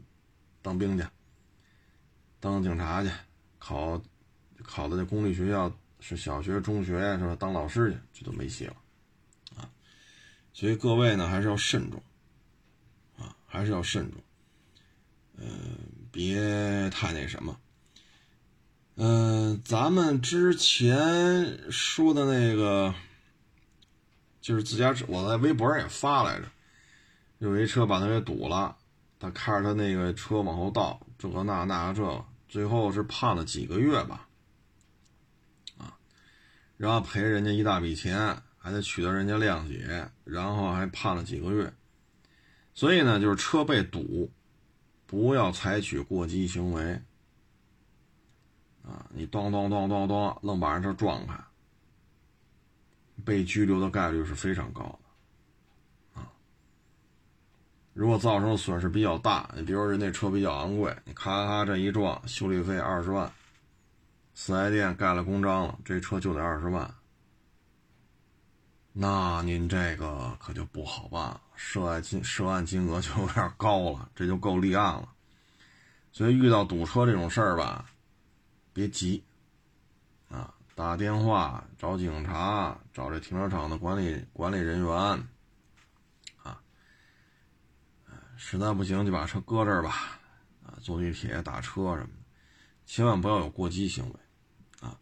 [0.62, 1.04] 当兵去，
[2.40, 3.10] 当警察去，
[3.58, 4.00] 考
[4.62, 7.36] 考的这公立学校是小学、中学是吧？
[7.36, 8.76] 当老师去，这都没戏了
[9.58, 9.68] 啊！
[10.54, 12.00] 所以各位呢，还是要慎重
[13.18, 14.22] 啊，还是要慎重，
[15.38, 15.80] 嗯，
[16.12, 17.60] 别太那什么。
[18.96, 22.94] 嗯，咱们之前说的那个，
[24.40, 26.46] 就是自家，我在微博上也发来着，
[27.40, 28.78] 有一车把他给堵了，
[29.20, 34.28] 他开着他那个车往后倒，这个那那这，最后是判了几个月吧，
[35.80, 35.98] 啊，
[36.78, 41.74] 然后赔人家一大笔钱，还得取得人家谅解，然后还判了几个月，
[42.76, 44.32] 所以呢，就是车被堵，
[45.08, 47.02] 不要采取过激行为。
[48.84, 51.40] 啊，你咚咚咚咚咚，愣把人车撞开，
[53.24, 55.00] 被拘留的概率是非常高
[56.14, 56.28] 的，啊，
[57.94, 63.32] 如果造成损失比较大，你比如说人那车比较昂贵，你咔咔这一撞，修理费二十万，
[64.34, 66.94] 四 S 店盖了公章了，这车就得二十万，
[68.92, 75.08] 那您这个可就不好办了，涉案金涉案金额就有点高了，这就够立案了，
[76.12, 77.86] 所以遇到堵车这种事儿吧。
[78.74, 79.24] 别急，
[80.30, 84.96] 啊，打电话找警察，找这停车场的管理管理人员，
[86.42, 86.60] 啊，
[88.36, 90.20] 实在不行就把车搁这儿吧，
[90.64, 92.24] 啊，坐地铁、打车什么的，
[92.88, 94.20] 千万不要有过激行为，
[94.82, 95.00] 啊，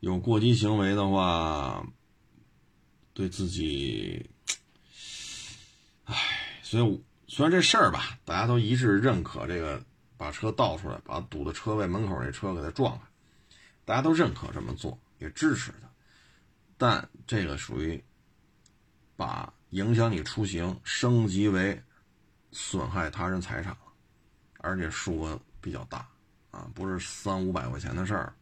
[0.00, 1.86] 有过激行为的话，
[3.12, 4.28] 对自己，
[6.02, 6.16] 唉，
[6.62, 9.80] 所以虽然这事儿吧，大家都一致认可这个。
[10.24, 13.04] 把车倒出来，把堵在车位门口那车给它撞开，
[13.84, 15.88] 大家都认可这么做，也支持他。
[16.78, 18.02] 但这个属于
[19.16, 21.78] 把影响你出行升级为
[22.52, 23.78] 损害他人财产了，
[24.60, 26.08] 而且数额比较大
[26.50, 28.34] 啊，不是三五百块钱的事儿。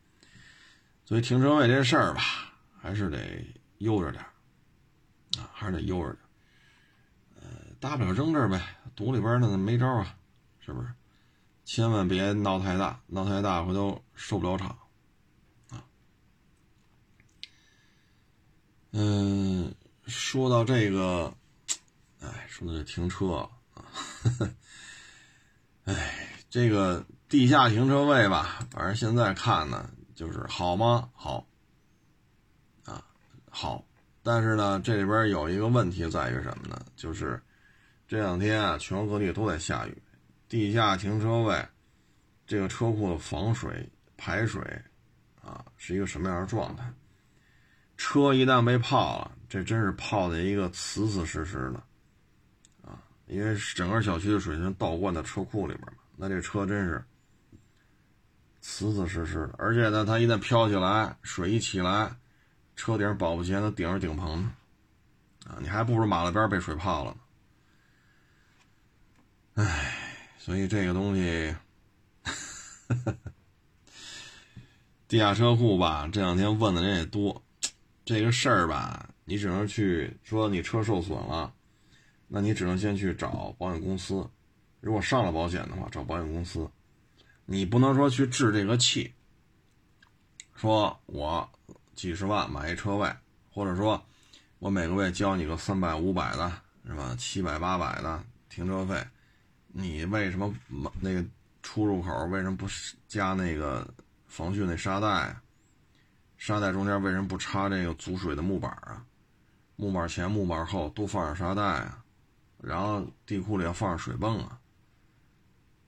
[1.05, 2.23] 所以停车位这事儿吧，
[2.81, 3.45] 还是得
[3.79, 4.23] 悠着点
[5.37, 6.19] 啊，还是得悠着点
[7.41, 8.63] 呃，大不了扔这儿呗，
[8.95, 10.17] 堵里边那没招啊，
[10.61, 10.89] 是不是？
[11.75, 14.77] 千万别闹太大，闹太大回头收不了场，
[18.91, 19.75] 嗯，
[20.07, 21.33] 说到这个，
[22.21, 23.49] 哎，说到这停车啊，
[25.85, 31.09] 哎，这个地下停车位吧，反正现在看呢，就是好吗？
[31.15, 31.47] 好，
[32.85, 33.03] 啊，
[33.49, 33.83] 好，
[34.23, 36.85] 但是呢，这里边有一个问题在于什么呢？
[36.97, 37.43] 就是
[38.07, 40.03] 这两天啊，全国各地都在下雨。
[40.53, 41.67] 地下停车位，
[42.47, 43.89] 这个车库的防水
[44.19, 44.61] 排水，
[45.41, 46.93] 啊，是一个什么样的状态？
[47.97, 51.83] 车一旦被泡了，这真是泡的一个瓷瓷实实的，
[52.87, 57.03] 啊，因为整个小区的水全倒灌在车库里边嘛，那这车真是
[58.61, 59.55] 瓷瓷实实的。
[59.57, 62.15] 而且呢，它一旦飘起来，水一起来，
[62.77, 64.53] 车顶保不齐能顶着顶棚呢，
[65.47, 67.17] 啊，你还不如马路边被水泡了
[69.55, 69.65] 呢。
[69.65, 70.02] 唉。
[70.45, 71.55] 所以这个东西，
[75.07, 77.41] 地下车库吧，这两天问的人也多。
[78.05, 81.55] 这个事儿吧，你只能去说你车受损了，
[82.27, 84.29] 那你只能先去找保险公司。
[84.81, 86.69] 如果上了保险的话，找保险公司。
[87.47, 89.15] 你不能说去治这个气，
[90.57, 91.49] 说我
[91.95, 93.09] 几十万买一车位，
[93.49, 94.05] 或者说
[94.59, 96.53] 我每个月交你个三百五百的，
[96.85, 97.15] 是吧？
[97.17, 99.07] 七百八百的停车费。
[99.73, 100.55] 你为什么
[101.01, 101.25] 那个
[101.63, 102.67] 出入口为什么不
[103.09, 103.89] 加那个
[104.27, 105.43] 防汛那沙袋啊？
[106.37, 109.05] 沙袋中间为什么不插这个阻水的木板啊？
[109.77, 112.05] 木板前木板后都放上沙袋啊？
[112.61, 114.59] 然后地库里要放上水泵啊？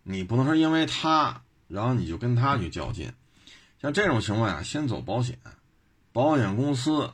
[0.02, 3.12] 你不能说因为他，然后你就跟他去较劲。
[3.80, 5.38] 像这种情况下，先走保险，
[6.12, 7.12] 保险公司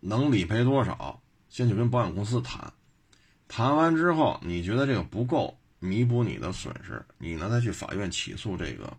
[0.00, 2.72] 能理赔多少，先去跟保险公司谈。
[3.54, 8.96] 谈完之后，你觉得这个不够弥补你的损失，你呢再去法院起诉这个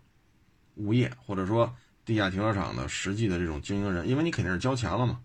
[0.76, 5.20] 物业，或者说地下停车场的实际的这种经营人，因为你肯定是交钱了嘛。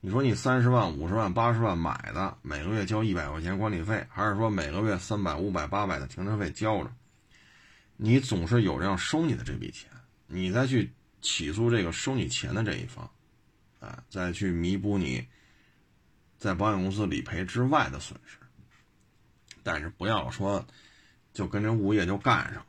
[0.00, 6.90] 你说你三十万、五十万、八十万买的，每个月交一百块钱管理费，还是说每个月三百、五百、八百的停车费交着？
[7.96, 9.88] 你总是有人要收你的这笔钱，
[10.26, 13.08] 你再去起诉这个收你钱的这一方，
[13.78, 15.24] 啊，再去弥补你
[16.36, 18.38] 在保险公司理赔之外的损失。
[19.64, 20.64] 但是不要说
[21.32, 22.64] 就跟这物业就干上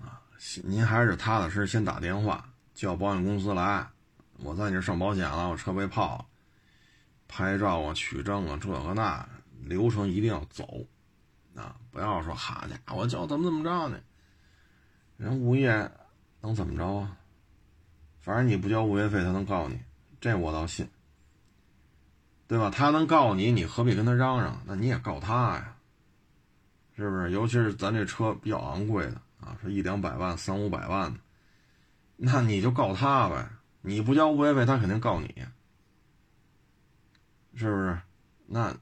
[0.00, 0.22] 了，啊，
[0.62, 3.88] 您还是踏踏实实先打电话叫保险公司来。
[4.40, 6.26] 我在你这上保险了，我车被泡了，
[7.26, 9.28] 拍照啊、取证啊，这个那
[9.62, 10.86] 流程一定要走，
[11.56, 13.98] 啊，不要说好家伙，叫怎么怎么着呢？
[15.16, 15.90] 人物业
[16.40, 17.16] 能怎么着啊？
[18.20, 19.80] 反正你不交物业费，他能告你，
[20.20, 20.88] 这我倒信，
[22.48, 22.70] 对吧？
[22.70, 24.60] 他能告你，你何必跟他嚷嚷？
[24.66, 25.76] 那你也告他呀，
[26.96, 27.30] 是不是？
[27.30, 31.20] 尤其是咱这车比较昂贵的啊，说一两百万、三五百万的，
[32.16, 33.50] 那你就告他呗。
[33.82, 35.46] 你不交物业费，他肯定告你，
[37.54, 37.98] 是不是？
[38.46, 38.74] 那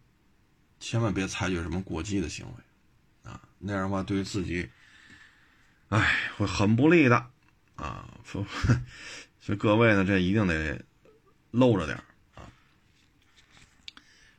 [0.78, 3.40] 千万别采取什么过激的行为啊！
[3.58, 4.70] 那样的话，对自己，
[5.88, 7.26] 哎，会很不利的
[7.74, 8.08] 啊！
[8.24, 10.80] 所以各位呢，这一定得
[11.50, 12.00] 搂着点。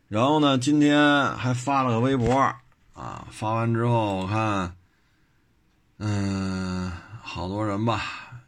[0.07, 2.33] 然后呢，今天还发了个微博
[2.93, 4.75] 啊，发完之后我看，
[5.97, 6.91] 嗯，
[7.21, 8.01] 好多人吧，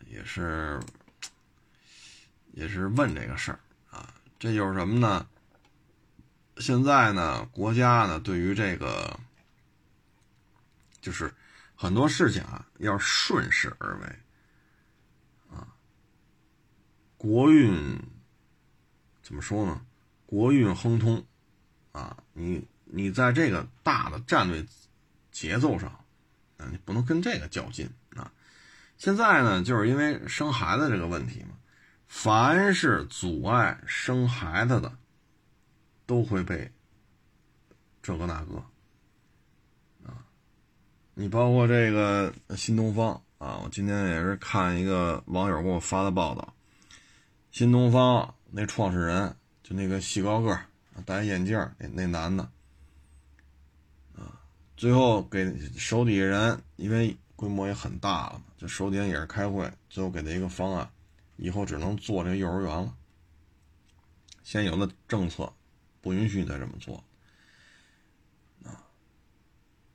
[0.07, 0.79] 也是。
[2.51, 5.25] 也是问这个事儿啊，这就是什么呢？
[6.57, 9.17] 现在呢，国家呢对于这个，
[10.99, 11.33] 就是
[11.73, 14.07] 很多事情啊，要顺势而为
[15.55, 15.67] 啊。
[17.17, 17.97] 国运
[19.23, 19.79] 怎么说呢？
[20.25, 21.23] 国运亨通
[21.99, 24.65] 啊，你你在这个大的战略
[25.31, 25.89] 节奏上
[26.57, 28.31] 啊，你不能跟这个较劲啊。
[28.97, 31.49] 现在呢，就是因为生孩子这个问题嘛。
[32.07, 34.91] 凡是阻碍生孩子的，
[36.07, 36.71] 都会被
[38.01, 38.55] 这个那个
[40.03, 40.25] 啊！
[41.13, 46.55] 你包括这个新东方啊，我今天也是看一个网友给我发的报道，
[47.51, 50.59] 新东方那创始人就那个细高个
[51.05, 52.43] 戴眼镜那那男的
[54.15, 54.41] 啊，
[54.77, 60.89] 最后给手底下人，因为规模也很大了嘛，就手底下也是开会，最后给他一个方案。
[61.41, 62.93] 以后只能做这幼儿园了。
[64.43, 65.53] 现有的政策
[66.01, 67.01] 不允许你再这么做
[68.65, 68.83] 啊。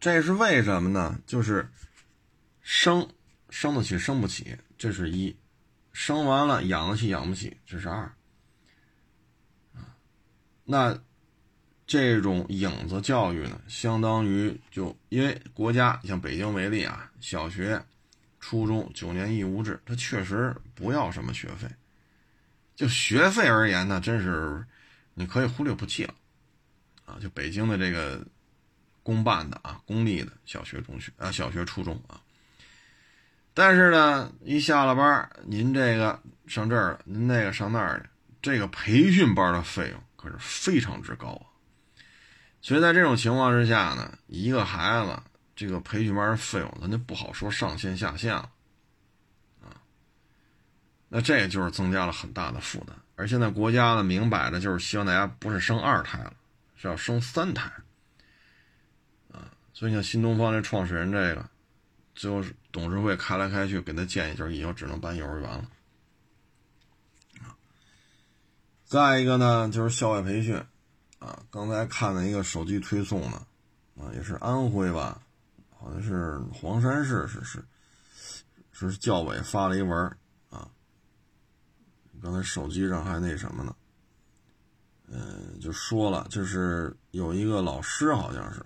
[0.00, 1.20] 这是为什么呢？
[1.26, 1.68] 就是
[2.62, 3.06] 生
[3.50, 5.36] 生得起生不起，这是一；
[5.92, 8.10] 生完了养得起养不起，这是二。
[10.64, 10.98] 那
[11.87, 17.83] 这种影子教育呢，相当于就因为国家像北京为例啊，小学。
[18.46, 21.66] 初中九年义务制，它确实不要什么学费。
[22.77, 24.62] 就学费而言呢，真是
[25.14, 26.14] 你可以忽略不计了
[27.07, 27.16] 啊！
[27.22, 28.22] 就北京的这个
[29.03, 32.20] 公办的啊，公立的小学、中学啊，小学、初中啊。
[33.55, 38.07] 但是呢，一下了班，您这个上这儿了，您那个上那儿的，
[38.42, 41.46] 这个培训班的费用可是非常之高啊。
[42.60, 45.22] 所以在这种情况之下呢，一个孩子。
[45.56, 48.50] 这个培训班的费用，咱就不好说上线下线了，
[49.62, 49.70] 啊，
[51.08, 52.96] 那这就是增加了很大的负担。
[53.14, 56.34] 而现在国家呢，明摆着就是希望大家不是生二胎了，
[56.74, 57.70] 是要生三胎，
[59.30, 61.48] 啊，所以像新东方这创始人这个，
[62.16, 65.70] 最后董事会开来开去，给他建议就是以后只能办幼儿园了，
[67.42, 67.54] 啊，
[68.94, 70.54] 再一个呢就是校外培训，
[71.18, 73.44] 啊，刚才看了一个手机推送呢，
[73.98, 75.20] 啊，也是安徽吧。
[75.76, 77.64] 好像是黄山市是是
[78.70, 79.98] 是教委发了一文
[80.49, 80.70] 啊，
[82.22, 83.74] 刚才手机上还那什么呢，
[85.09, 88.64] 嗯，就说了，就是有一个老师好像是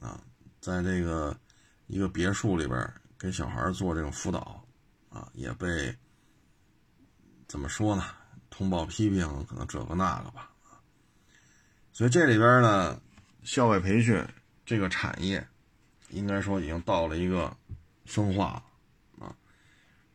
[0.00, 0.20] 啊，
[0.60, 1.38] 在这个
[1.86, 4.66] 一个别墅里边给小孩做这种辅导
[5.10, 5.96] 啊，也被
[7.46, 8.02] 怎么说呢？
[8.60, 10.50] 通报批评，可能这个那个吧，
[11.94, 13.00] 所以这里边呢，
[13.42, 14.22] 校外培训
[14.66, 15.42] 这个产业。
[16.10, 17.56] 应该说已经到了一个
[18.04, 18.62] 分化
[19.18, 19.32] 了啊，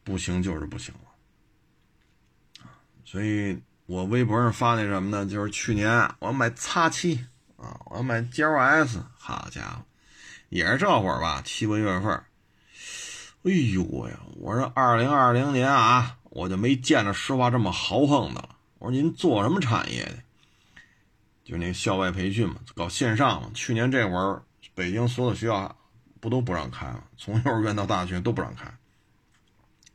[0.03, 2.69] 不行就是不行了啊，
[3.03, 5.25] 所以我微博上发那什么呢？
[5.25, 7.25] 就是去年我买叉七
[7.55, 9.85] 啊，我买 G L S，好家伙，
[10.49, 12.11] 也是这会儿吧，七八月份
[13.43, 18.57] 哎呦喂，我说二零二零年啊，我就没见着实话这么豪横的了。
[18.77, 20.17] 我说您做什么产业的？
[21.45, 23.49] 就那校外培训嘛，搞线上嘛。
[23.53, 25.73] 去年这会儿，北京所有学校
[26.19, 27.03] 不都不让开吗？
[27.15, 28.69] 从幼儿园到大学都不让开。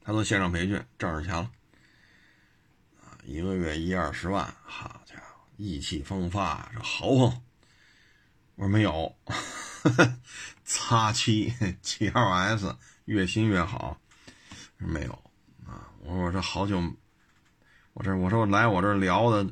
[0.02, 1.50] 他做线上培训挣着钱了，
[3.02, 7.42] 啊，一个月一二十万，好家伙，意气风发，这豪横。
[8.54, 9.14] 我说没有，
[10.64, 12.74] 擦七七 L S，
[13.04, 14.00] 越新越好，
[14.78, 15.22] 没有。
[16.02, 16.82] 我说我这好久，
[17.92, 19.46] 我这我说来我这聊的，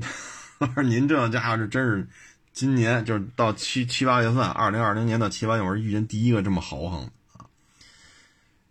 [0.58, 2.08] 我说您这家伙这真是，
[2.52, 7.46] 今年就是到七七八月份，二零二零年到七八月，我是遇见第一个这么豪横的啊。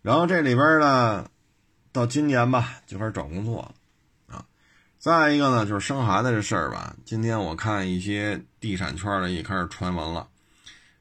[0.02, 1.30] 然后这里边呢，
[1.92, 4.46] 到今年吧就开始找工作了，啊，
[5.00, 6.96] 再一个呢就是生孩子这事儿吧。
[7.06, 10.28] 今天我看一些地产圈的也开始传闻了，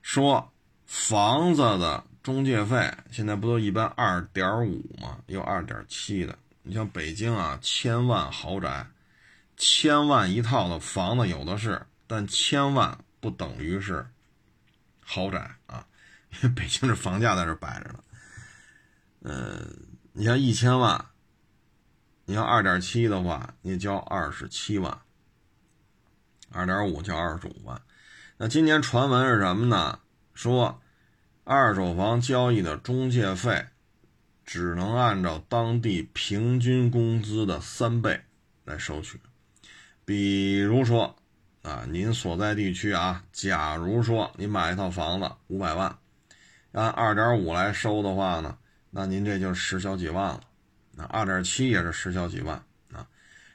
[0.00, 0.52] 说
[0.86, 5.18] 房子的中介费现在不都一般二点五吗？
[5.26, 6.36] 有二点七的。
[6.62, 8.86] 你像北京啊，千万豪宅，
[9.58, 14.06] 千万一套的房子有的是，但千万不等于是
[15.04, 15.86] 豪宅啊，
[16.30, 18.02] 因为北京这房价在这摆着呢。
[19.20, 19.76] 嗯，
[20.14, 21.04] 你像一千万，
[22.24, 24.90] 你要二点七的话，你交二十七万；
[26.50, 27.78] 二点五交二十五万。
[28.38, 29.98] 那今年传闻是什么呢？
[30.32, 30.80] 说
[31.44, 33.66] 二手房交易的中介费
[34.46, 38.18] 只能按照当地平均工资的三倍
[38.64, 39.20] 来收取。
[40.06, 41.14] 比如说
[41.62, 45.98] 啊，您所在地区啊，假如说你买一套房子五百万，
[46.72, 48.56] 按二点五来收的话呢？
[48.90, 50.40] 那您这就十小几万了，
[50.92, 53.06] 那二点七也是十小几万啊，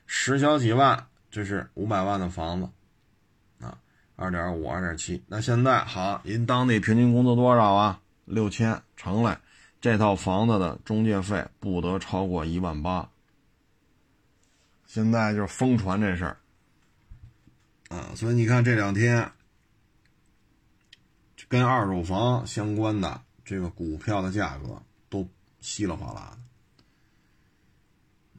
[0.06, 2.70] 十小几万这是五百万的房子，
[4.20, 8.02] 二点五二点七，那现在好，您当地平均工资多少啊？
[8.26, 9.38] 六千，成嘞，
[9.80, 13.10] 这套房子的中介费不得超过一万八。
[14.86, 16.38] 现在就是疯传这事儿，
[17.88, 19.32] 啊，所以你看这两天
[21.48, 25.28] 跟二手房相关的这个股票的价格都。
[25.62, 26.38] 稀里哗啦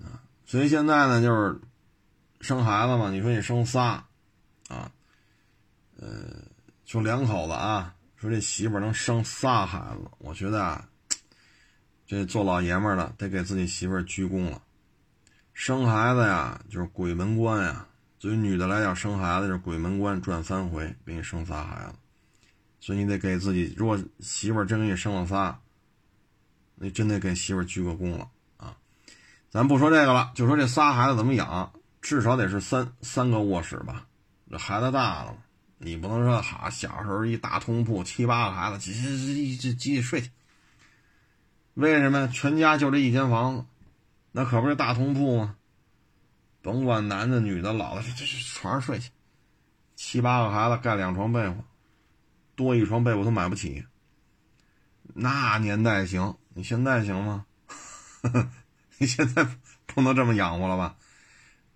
[0.00, 1.60] 的，啊，所以现在呢，就是
[2.40, 4.06] 生孩子嘛，你说你生仨，
[4.68, 4.90] 啊，
[6.00, 6.42] 呃，
[6.84, 10.88] 就两口子啊，说这媳妇能生仨孩子，我觉得啊，
[12.08, 14.62] 这做老爷们的得给自己媳妇鞠躬了。
[15.52, 17.86] 生孩子呀，就是鬼门关呀。
[18.18, 21.94] 对于女的来讲，生孩子就是鬼门关转三回，给你生仨孩子，
[22.80, 25.60] 所以你得给自己，如果媳妇真给你生了仨。
[26.82, 28.26] 你真得给媳妇鞠个躬了
[28.56, 28.74] 啊！
[29.50, 31.70] 咱不说这个了，就说这仨孩子怎么养，
[32.00, 34.06] 至少得是三三个卧室吧。
[34.50, 35.36] 这孩子大了，
[35.82, 40.30] 你不能说哈小时候一大通铺七八个孩子，挤挤挤挤挤睡去。
[41.72, 43.64] 为什么全家就这一间房子，
[44.32, 45.56] 那可不是大通铺吗？
[46.60, 49.10] 甭管男的女的老的，这这床上睡去。
[49.96, 51.64] 七八个孩子盖两床被窝，
[52.54, 53.86] 多一床被窝都买不起。
[55.14, 56.36] 那年代行。
[56.52, 57.46] 你现在行吗？
[58.98, 59.46] 你现在
[59.86, 60.96] 不能这么养活了吧？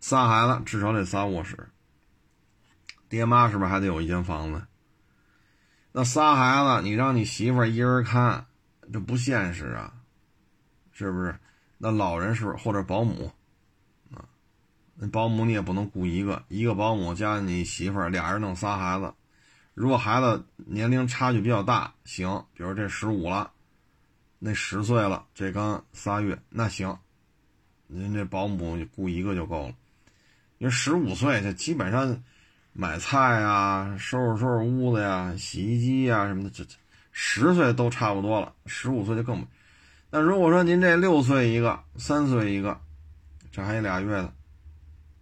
[0.01, 1.71] 仨孩子至少得仨卧室，
[3.15, 4.61] 爹妈是不是还得有一间房子？
[5.93, 8.47] 那仨孩子，你让你媳妇一人看，
[8.93, 9.95] 这不现实啊，
[10.91, 11.39] 是不是？
[11.79, 13.31] 那老人是不是或者保姆
[14.12, 14.27] 啊？
[14.97, 19.15] 那保姆你也不能雇一个，一个保姆加你媳妇俩人弄仨孩子。
[19.75, 23.53] 如果孩子年龄差距比较大，行，比如这十五了。
[24.41, 26.99] 那十岁了，这刚仨月，那行，
[27.87, 29.75] 您这保姆雇一个就够了。
[30.59, 32.21] 因为十五岁，这基本上
[32.77, 36.75] 买菜呀、收拾收拾屋子呀、洗衣机呀什么的，这这
[37.12, 39.47] 十岁都差不多了，十五岁就更。
[40.11, 42.81] 那如果说您这六岁一个，三岁一个，
[43.53, 44.33] 这还有俩月的，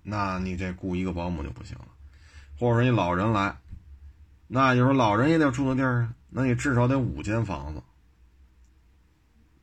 [0.03, 1.87] 那你这雇一个保姆就不行了。
[2.59, 3.57] 或者说你老人来，
[4.49, 7.83] 那有时候老人也得住个地儿啊，那你至少得五间房子。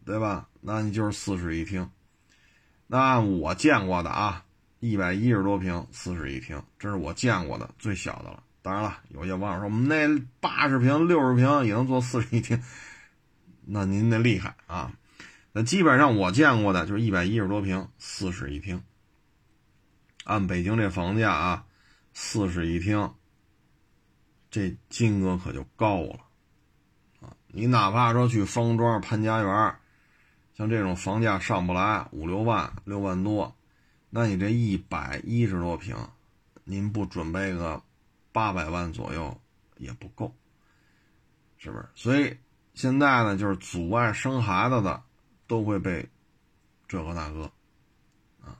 [0.06, 0.48] 对吧？
[0.62, 1.90] 那你就是四室一厅。
[2.88, 4.44] 那我见过的啊，
[4.80, 8.44] 一百一十多平四室一厅，这是我见过的最小的了。
[8.62, 12.62] 当然了，有些网友说我们那八十平、六十平也能做四室一厅，
[13.66, 14.92] 那您那厉害啊。
[15.52, 18.82] 那基本上我见过的就是一百一十多平四室一厅。
[20.24, 21.66] 按北京这房价啊，
[22.14, 23.14] 四室一厅，
[24.52, 26.20] 这金额可就高了
[27.22, 27.36] 啊！
[27.48, 29.76] 你哪怕说去方庄、潘家园。
[30.54, 33.56] 像这种房价上不来五六万六万多，
[34.10, 35.96] 那你这一百一十多平，
[36.64, 37.82] 您不准备个
[38.32, 39.40] 八百万左右
[39.78, 40.34] 也不够，
[41.58, 41.88] 是不是？
[41.96, 42.38] 所以
[42.74, 45.04] 现在呢，就是阻碍生孩子的
[45.48, 46.10] 都会被
[46.88, 47.52] 这个那个
[48.42, 48.58] 啊，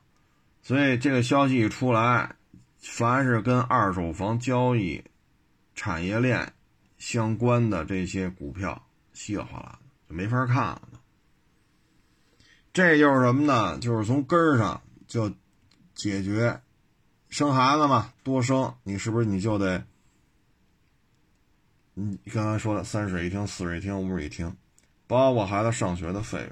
[0.62, 2.36] 所以这个消息一出来，
[2.80, 5.04] 凡是跟二手房交易
[5.74, 6.54] 产业链
[6.98, 10.90] 相关的这些股票，稀里哗啦的就没法看了。
[12.72, 13.80] 这就是什么呢？
[13.80, 15.32] 就是从根上就
[16.00, 16.62] 解决
[17.30, 19.84] 生孩子嘛，多生，你是不是你就得？
[21.94, 24.56] 你刚才说的三室一厅、四室一厅、五室一厅，
[25.08, 26.50] 包括孩子上学的费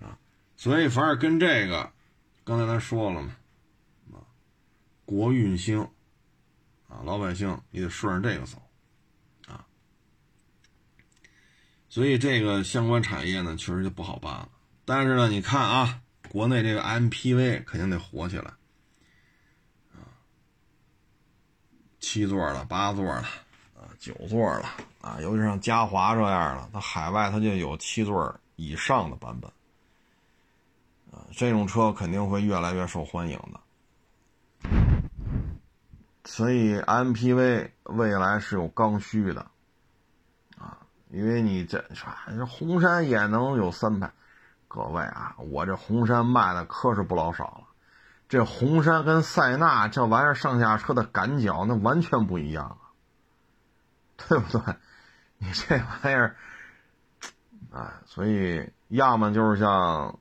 [0.00, 0.18] 用啊。
[0.56, 1.92] 所以凡是跟这个，
[2.44, 3.36] 刚才咱说了嘛，
[4.14, 4.24] 啊，
[5.04, 5.82] 国运兴
[6.88, 8.56] 啊，老百姓你得顺着这个走
[9.46, 9.66] 啊。
[11.90, 14.48] 所以这个相关产业呢，确实就不好办了。
[14.86, 16.00] 但是呢，你看啊，
[16.34, 18.50] 国内这个 MPV 肯定得火起来
[19.92, 20.02] 啊，
[22.00, 23.24] 七座了，八座了。
[24.00, 24.68] 九座了
[25.00, 29.48] 啊，尤其像嘉华这样的，它海外它就有七座以上的版本
[31.12, 34.68] 啊，这种车肯定会越来越受欢迎的。
[36.24, 39.48] 所以 MPV 未来是有刚需的
[40.58, 40.78] 啊，
[41.10, 41.78] 因为你这
[42.36, 44.12] 这红山也能有三排，
[44.74, 47.68] 各位啊，我这红山卖的可是不老少了，
[48.28, 52.78] 这红山跟塞纳这玩意儿上下车的感脚那完全不一样啊。
[54.16, 54.74] 对不对？
[55.38, 56.34] 你这玩意儿，
[57.70, 60.18] 哎，所以要么就是像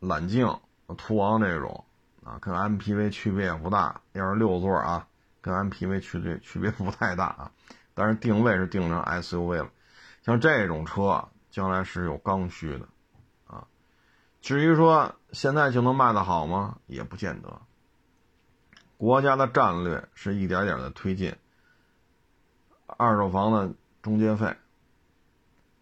[0.00, 0.58] 揽境、
[0.96, 1.84] 途昂这种
[2.24, 4.00] 啊，跟 MPV 区别也不大。
[4.12, 5.06] 要是六座啊，
[5.40, 7.50] 跟 MPV 区别区别不太大啊，
[7.94, 9.70] 但是定位是定成 SUV 了。
[10.22, 12.88] 像这种车，将来是有刚需的。
[14.44, 16.76] 至于说现在就能卖得好吗？
[16.86, 17.62] 也不见得。
[18.98, 21.34] 国家的战略是一点点的推进。
[22.86, 23.72] 二手房的
[24.02, 24.54] 中介费，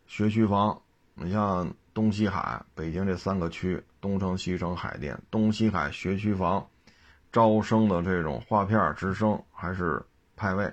[0.06, 0.80] 学区房，
[1.14, 6.64] 你像东西海、北京这三个区，东城、西城、海淀，东西海学区房
[7.32, 10.00] 招生的这种划片直升还是
[10.36, 10.72] 派位，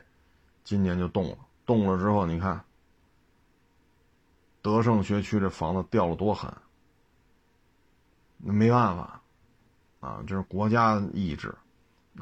[0.63, 1.37] 今年就动了。
[1.65, 2.63] 动了之后，你看
[4.61, 6.53] 德胜学区这房子掉了多狠，
[8.39, 9.21] 没办法
[9.99, 11.53] 啊，这是国家意志，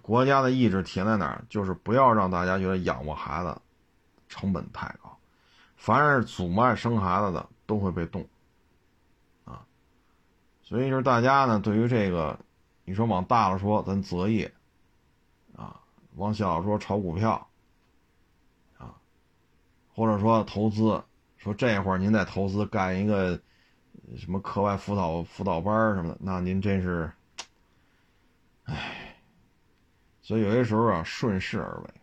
[0.01, 1.45] 国家的意志体现在哪儿？
[1.49, 3.57] 就是不要让大家觉得养活孩子。
[4.29, 5.17] 成本太高，
[5.77, 8.27] 凡是阻碍生孩子的都会被冻，
[9.45, 9.65] 啊，
[10.61, 12.37] 所以就是大家呢，对于这个，
[12.83, 14.53] 你说往大了说，咱择业，
[15.55, 15.79] 啊，
[16.15, 17.47] 往小了说炒股票，
[18.77, 18.93] 啊，
[19.95, 21.01] 或者说投资，
[21.37, 23.39] 说这会儿您再投资干一个
[24.15, 27.11] 什么课外辅导辅导班什么的，那您真是，
[28.63, 29.17] 唉，
[30.21, 31.93] 所以有些时候啊，顺势而为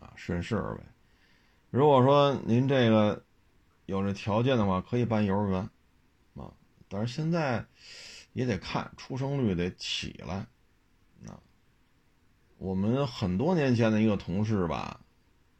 [0.00, 0.12] 啊。
[0.16, 0.80] 顺势而为。
[1.70, 3.24] 如果说您这个
[3.86, 5.60] 有这条件的话，可以办幼儿园
[6.34, 6.52] 啊。
[6.88, 7.64] 但是现在
[8.34, 10.46] 也得看出生率得起来
[11.26, 11.40] 啊。
[12.58, 15.00] 我们很多年前的一个同事吧，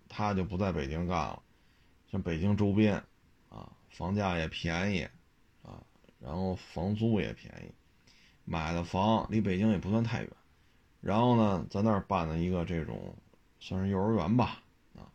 [0.08, 1.42] 他就不在北京干了，
[2.10, 3.02] 像北京周边，
[3.92, 5.08] 房价也便宜
[5.62, 5.80] 啊，
[6.18, 7.72] 然后房租也便宜，
[8.44, 10.30] 买的房离北京也不算太远。
[11.00, 13.16] 然后呢，在那儿办了一个这种。
[13.64, 14.60] 算是幼儿园吧，
[14.96, 15.06] 啊，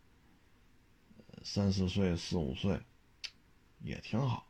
[1.42, 2.80] 三四岁、四五岁，
[3.82, 4.46] 也挺好。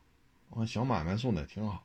[0.51, 1.85] 我小买卖做的也挺好。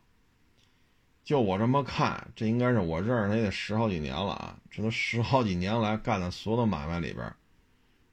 [1.23, 4.59] 就我这么看，这应该是我认识他也得十好几年了啊。
[4.69, 7.35] 这都十好几年来干的所有的买卖里边，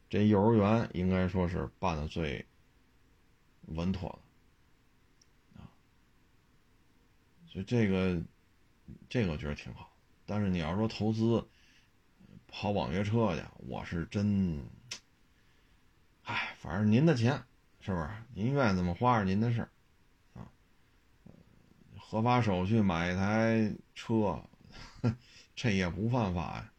[0.09, 2.47] 这幼儿园应该说是办的最
[3.67, 4.21] 稳妥
[5.55, 5.69] 的啊。
[7.47, 8.23] 所以这个，
[9.09, 9.93] 这个我觉得挺好。
[10.27, 11.45] 但是你要说投资，
[12.47, 14.65] 跑网约车去，我是真，
[16.23, 17.43] 哎，反正您的钱，
[17.81, 18.09] 是不是？
[18.35, 19.71] 您愿意怎么花是您的事儿，
[20.35, 20.47] 啊，
[21.99, 24.41] 合法手续买一台车，
[25.57, 26.73] 这也不犯法呀。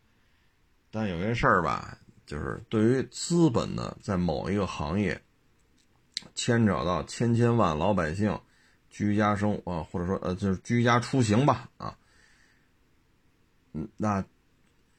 [0.89, 5.21] 但有些事儿吧，就是对于资本呢，在某一个行业
[6.41, 8.35] 牵扯到千千万老百姓
[8.89, 11.95] 居家生活，或者说呃，就是居家出行吧，啊，
[13.73, 14.25] 嗯，那。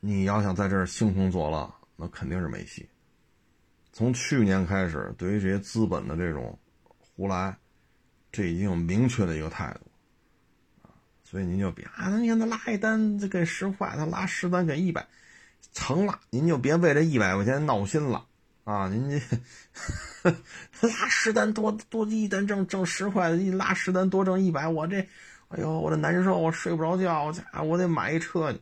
[0.05, 2.89] 你要想在这儿兴风作浪，那肯定是没戏。
[3.93, 6.59] 从去年开始，对于这些资本的这种
[6.99, 7.57] 胡来，
[8.33, 9.87] 这已经有明确的一个态度
[10.83, 10.91] 啊。
[11.23, 15.07] 所以您就别啊，你看他拉一单就给十块，他拉十单给一百，
[15.73, 16.19] 成了。
[16.31, 18.27] 您就别为这一百块钱闹心了
[18.65, 18.89] 啊！
[18.89, 20.31] 您这
[20.87, 25.01] 拉十单多多一单挣挣十块，一拉十单多挣一百，我这
[25.49, 28.61] 哎呦，我这难受，我睡不着觉，我家我得买一车去。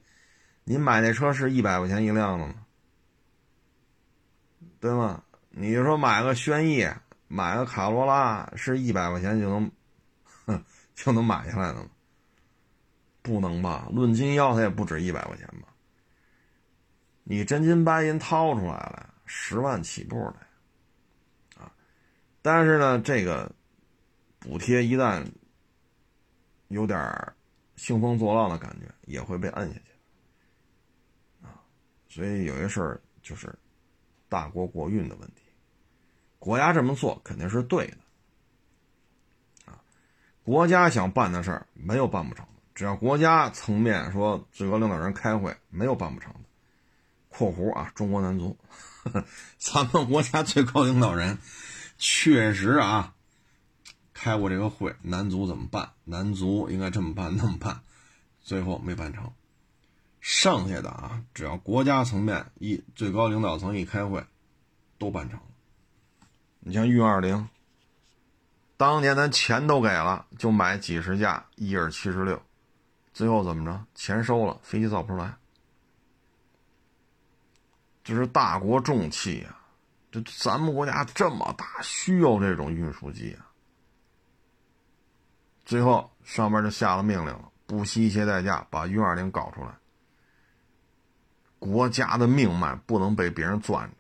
[0.64, 2.55] 您买那车是一百块钱一辆的吗？
[4.78, 5.22] 对吗？
[5.51, 6.88] 你说买个轩逸，
[7.28, 9.70] 买个卡罗拉，是一百块钱就能，
[10.46, 11.88] 哼，就能买下来的吗？
[13.20, 13.88] 不能吧？
[13.92, 15.68] 论斤要，它也不止一百块钱吧？
[17.24, 21.72] 你真金白银掏出来了，十万起步的，啊，
[22.43, 23.49] 但是呢，这个
[24.41, 25.24] 补贴一旦
[26.66, 27.01] 有点
[27.76, 31.62] 兴风作浪的感觉，也会被摁下去，啊，
[32.09, 33.57] 所以有些事儿就是
[34.28, 35.43] 大国国运的问题，
[36.41, 37.99] 国家这么做肯定是对的，
[39.72, 39.81] 啊，
[40.43, 42.53] 国家想办的事儿没有办不成的。
[42.74, 46.41] 只要国家层面说最高领导人开会，没有办不成的。
[47.31, 48.59] （括弧啊，中国男足，
[49.59, 51.38] 咱们国家最高领导人
[51.98, 53.14] 确实啊
[54.12, 55.92] 开过这个会，男足怎么办？
[56.05, 57.80] 男足应该这么办那么办，
[58.42, 59.32] 最后没办成。
[60.20, 64.22] 剩下的啊，只要国家层面一最高领导层一开会，
[64.98, 65.46] 都办成了。
[66.61, 67.48] 你像运二零，
[68.76, 72.42] 当年咱钱都给了，就买几十架伊尔七十六。
[73.14, 73.82] 最后怎么着？
[73.94, 75.36] 钱收了，飞机造不出来。
[78.11, 79.56] 这是大国重器呀，
[80.11, 83.46] 这咱们国家这么大，需要这种运输机啊。
[85.64, 89.68] 最后上面就下了命令了，不惜一切代价把运二零搞出来。
[91.61, 93.94] 国家的命脉不能被别人攥着。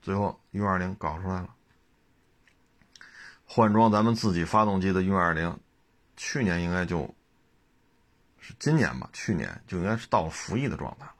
[0.00, 1.54] 最后运二零搞出来了，
[3.44, 5.56] 换装咱们自己发动机的运二零，
[6.16, 7.14] 去年应该就。
[8.40, 9.08] 是今年吧？
[9.12, 11.14] 去年就应该是到了服役的状态了。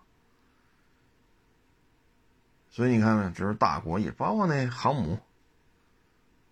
[2.73, 5.16] 所以你看看，这是大国也，包括那航母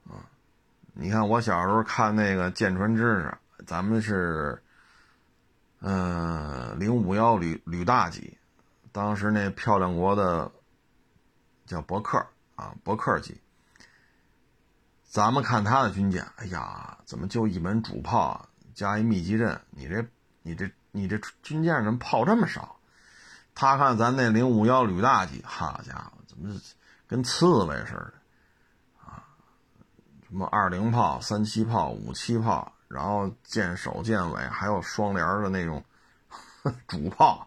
[0.07, 0.31] 啊。
[0.93, 4.62] 你看我小时候看那个舰船知识，咱们是
[5.81, 8.39] 嗯零五幺旅旅大级，
[8.93, 10.53] 当时那漂亮国的
[11.66, 13.41] 叫伯克啊，伯克级。
[15.03, 19.61] 咱们看他的军舰，哎呀，怎么就一门主炮加一密集阵？
[19.71, 20.07] 你这。
[20.43, 22.80] 你这你这军舰怎么炮这么少？
[23.55, 26.59] 他看咱那零五幺旅大级，好家伙，怎么
[27.07, 28.13] 跟刺猬似的
[29.05, 29.23] 啊？
[30.27, 35.85] 什么二零炮、三七炮、五七炮，然后舰首舰尾还有双联的那种
[36.87, 37.47] 主炮。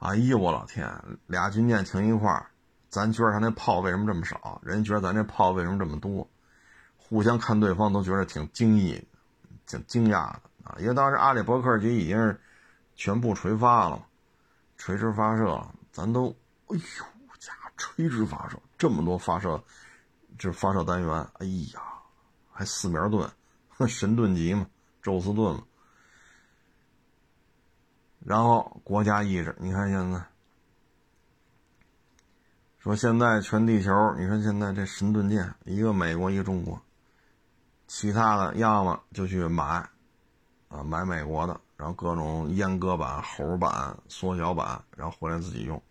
[0.00, 0.92] 哎呦我老天，
[1.26, 2.46] 俩军舰停一块儿，
[2.88, 4.60] 咱觉得他那炮为什么这么少？
[4.64, 6.28] 人觉得咱这炮为什么这么多？
[6.96, 9.06] 互相看对方都觉得挺惊异、
[9.66, 10.40] 挺惊讶的。
[10.64, 12.40] 啊，因为当时阿里伯克级已经是
[12.96, 14.04] 全部垂发了，
[14.84, 16.26] 垂直发射，咱都，
[16.66, 17.04] 哎呦
[17.38, 19.62] 家垂直发射这么多发射，
[20.36, 21.80] 这发射单元，哎呀，
[22.50, 23.30] 还四面盾，
[23.88, 24.66] 神盾级嘛，
[25.00, 25.62] 宙斯盾嘛。
[28.26, 30.20] 然后国家意志，你看现在，
[32.80, 36.82] 说现在全地球，你看现在这神盾舰，一个美国，一个中国，
[37.86, 39.88] 其他的要么就去买。
[40.66, 45.82] 啊，买美国的，然后各种阉割版、猴版、缩小版，然后回来自己用。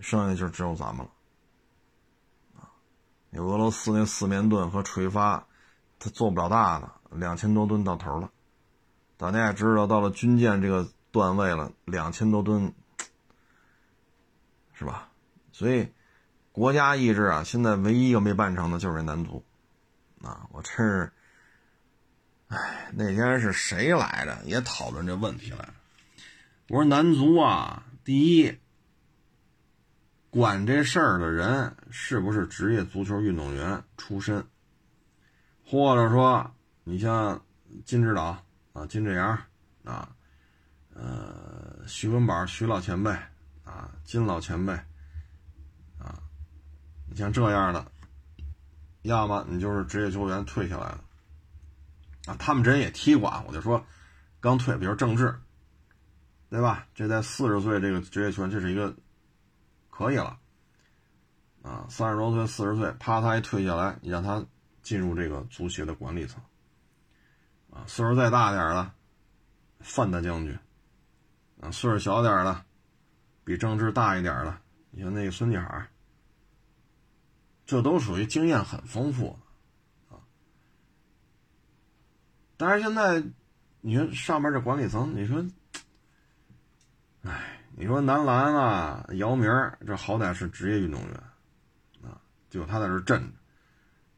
[0.00, 1.10] 剩下就只有咱们了。
[2.60, 2.68] 啊，
[3.30, 5.46] 你俄罗斯那四面盾和垂发，
[5.98, 8.30] 它做不了大的，两千多吨到头了。
[9.16, 12.70] 大家也知道，到了军舰这个段位了，两千多吨，
[14.74, 15.08] 是吧？
[15.52, 15.88] 所以，
[16.52, 19.42] 国家意志啊，现在唯一一个没办成的就是男足。
[20.20, 21.10] 啊，我真是。
[22.54, 24.38] 哎，那天是谁来着？
[24.44, 25.68] 也讨论这问题来。
[26.68, 28.56] 我说男足啊，第一，
[30.30, 34.46] 管这事儿的人是不是职业足球运动员出身？
[35.66, 36.48] 或者说，
[36.84, 37.42] 你像
[37.84, 38.40] 金指导
[38.72, 39.36] 啊，金志扬
[39.82, 40.08] 啊，
[40.94, 43.10] 呃，徐文宝徐老前辈
[43.64, 44.72] 啊，金老前辈
[45.98, 46.22] 啊，
[47.10, 47.84] 你像这样的，
[49.02, 51.00] 要么你就是职业球员退下来了。
[52.26, 53.84] 啊，他们这人也踢过啊，我就说，
[54.40, 55.38] 刚退，比如郑智，
[56.48, 56.86] 对吧？
[56.94, 58.94] 这在四十岁这个职业球员，这是一个
[59.90, 60.38] 可以了。
[61.62, 64.44] 啊，三十多岁、四十岁，啪，他一退下来，你让他
[64.82, 66.42] 进入这个足协的管理层。
[67.70, 68.92] 啊，岁数再大点的，
[69.80, 70.58] 范大将军，
[71.60, 72.64] 啊，岁数小点的，
[73.44, 74.58] 比郑智大一点的，
[74.90, 75.88] 你像那个孙继海，
[77.66, 79.38] 这都属于经验很丰富。
[82.66, 83.22] 但是现在，
[83.82, 85.44] 你说上面这管理层，你说，
[87.22, 89.50] 哎，你说男篮啊，姚明
[89.86, 91.12] 这好歹是职业运动员，
[92.02, 92.16] 啊，
[92.48, 93.28] 就他在这镇着，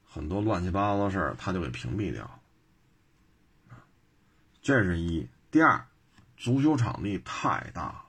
[0.04, 2.24] 很多乱七八糟的事儿他就给屏蔽掉，
[3.68, 3.82] 啊，
[4.62, 5.28] 这是一。
[5.50, 5.84] 第二，
[6.36, 8.04] 足球场地太大了，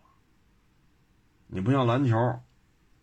[1.47, 2.15] 你不像篮球，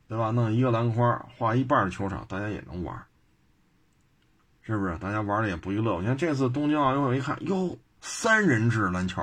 [0.06, 0.30] 对吧？
[0.30, 3.04] 弄一个篮筐，画一半的球场，大家也能玩。
[4.66, 4.98] 是不是？
[4.98, 6.00] 大家玩的也不亦乐乎。
[6.00, 9.20] 你看这次东京奥运会，一看哟，三人制篮球，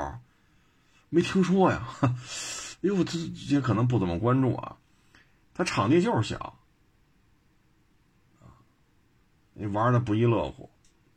[1.09, 1.87] 没听说呀。
[2.81, 3.19] 呦，这
[3.49, 4.77] 这可能不怎么关注啊。
[5.53, 6.57] 他场地就是小，
[9.53, 10.69] 你玩的不亦乐乎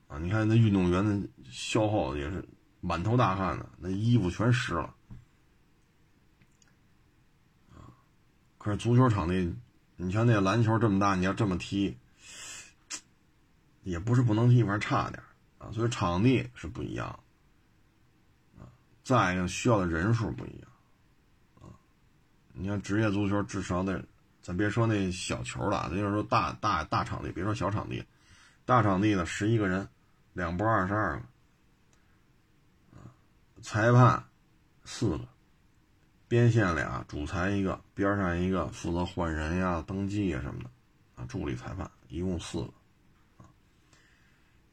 [0.09, 0.19] 啊！
[0.19, 2.47] 你看那运动员的消耗也是
[2.81, 4.95] 满头大汗的，那衣服全湿了。
[8.59, 9.55] 可是足球场地，
[9.97, 11.97] 你像那篮球这么大，你要这么踢，
[13.85, 15.23] 也不是不能踢，反正差点
[15.59, 15.71] 啊。
[15.73, 17.07] 所以场地是不一样
[18.59, 18.67] 啊，
[19.05, 20.69] 再一个需要的人数不一样
[21.61, 21.71] 啊。
[22.53, 24.05] 你看职业足球至少得。
[24.47, 28.05] 咱别说那小球了，咱就说大大大场地，别说小场地，
[28.67, 29.89] 大场地的十一个人，
[30.35, 31.23] 两波二十二个，
[33.63, 34.23] 裁判
[34.85, 35.27] 四个，
[36.29, 40.69] 边线俩，主裁一个，边上一个负责换人呀、登记呀什么的，
[41.15, 42.75] 啊，助理裁判一共四个，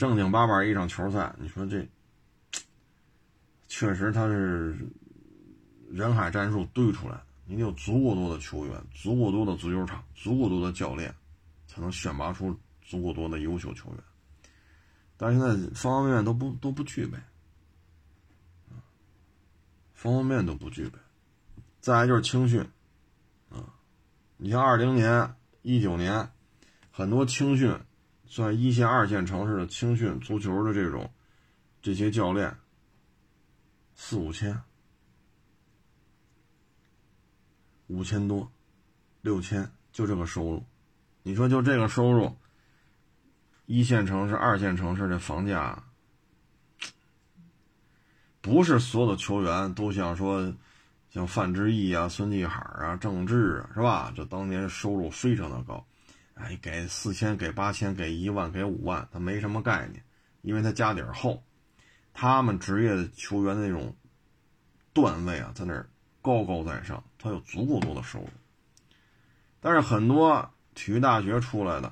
[0.01, 1.87] 正经八百一场球赛，你说这
[3.67, 4.75] 确实他是
[5.91, 7.25] 人海战术堆出来的。
[7.45, 11.13] 你得有足够多的球员，足够多的足球场，足够多的教练，
[11.67, 13.99] 才能选拔出足够多的优秀球员。
[15.17, 17.19] 但现在方方面面都不都不具备，
[19.93, 20.97] 方方面面都不具备。
[21.79, 22.67] 再来就是青训，
[23.51, 23.69] 啊，
[24.37, 26.31] 你像二零年、一九年，
[26.89, 27.77] 很多青训，
[28.31, 31.11] 算一线、二线城市的青训足球的这种
[31.81, 32.55] 这些教练，
[33.93, 34.57] 四五千。
[37.87, 38.49] 五千多，
[39.19, 40.63] 六千，就这个收入，
[41.23, 42.33] 你说就这个收入，
[43.65, 45.83] 一线城市、二线城市的房价，
[48.39, 50.53] 不是所有的球员都像说，
[51.09, 54.13] 像范志毅啊、孙继海啊、郑智啊，是吧？
[54.15, 55.85] 这当年收入非常的高，
[56.41, 60.03] 哎，给四千、给八千、给一万、给五万，他没什么概念，
[60.41, 61.43] 因为他家底儿厚，
[62.13, 63.95] 他们职业球员的那种
[64.93, 65.87] 段位啊，在那儿。
[66.23, 68.27] 高高在上，他有足够多的收入，
[69.59, 71.87] 但是很多体育大学出来的，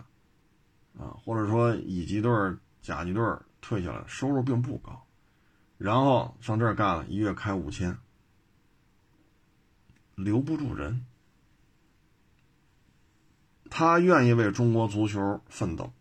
[0.99, 2.31] 啊，或者说乙级队、
[2.79, 3.23] 甲级队
[3.59, 5.03] 退下来，收入并不高，
[5.79, 7.97] 然后上这儿干了一月开五千，
[10.13, 11.03] 留不住人，
[13.69, 15.93] 他愿意为中国足球奋斗，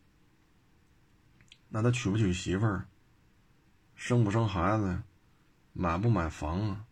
[1.69, 2.87] 那他娶不娶媳妇儿，
[3.95, 5.03] 生不生孩子呀，
[5.73, 6.85] 买不买房啊？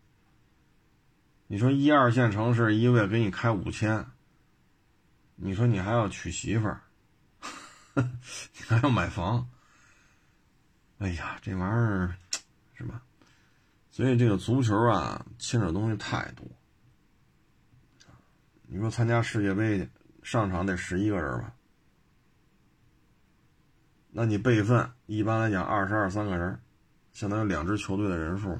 [1.47, 4.05] 你说一二线城市一个月给你开五千，
[5.35, 6.81] 你说你还要娶媳妇儿，
[7.95, 9.49] 你还要买房，
[10.99, 12.15] 哎呀，这玩意儿
[12.75, 13.01] 是吧？
[13.89, 16.45] 所以这个足球啊，牵扯东西太多。
[18.69, 19.89] 你说参加世界杯去
[20.27, 21.53] 上场得十一个人吧？
[24.09, 26.59] 那你备份一般来讲二十二三个人，
[27.13, 28.59] 相当于两支球队的人数。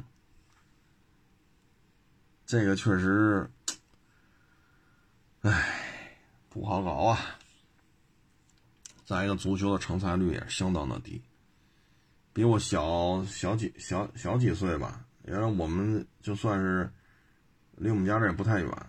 [2.45, 3.51] 这个确实，
[5.41, 5.75] 唉，
[6.47, 7.19] 不好搞啊。
[9.03, 11.21] 再一个，足球的成才率也相当的低，
[12.31, 15.05] 比我小小几小小几岁吧。
[15.23, 16.89] 原来我们就算是
[17.75, 18.87] 离我们家这也不太远。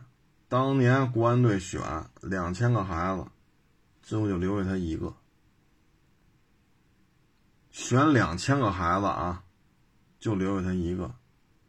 [0.48, 1.80] 当年国安队选
[2.22, 3.26] 两千个孩子，
[4.02, 5.14] 最后就留下他一个。
[7.70, 9.44] 选两千个孩子啊，
[10.18, 11.14] 就留下他一个，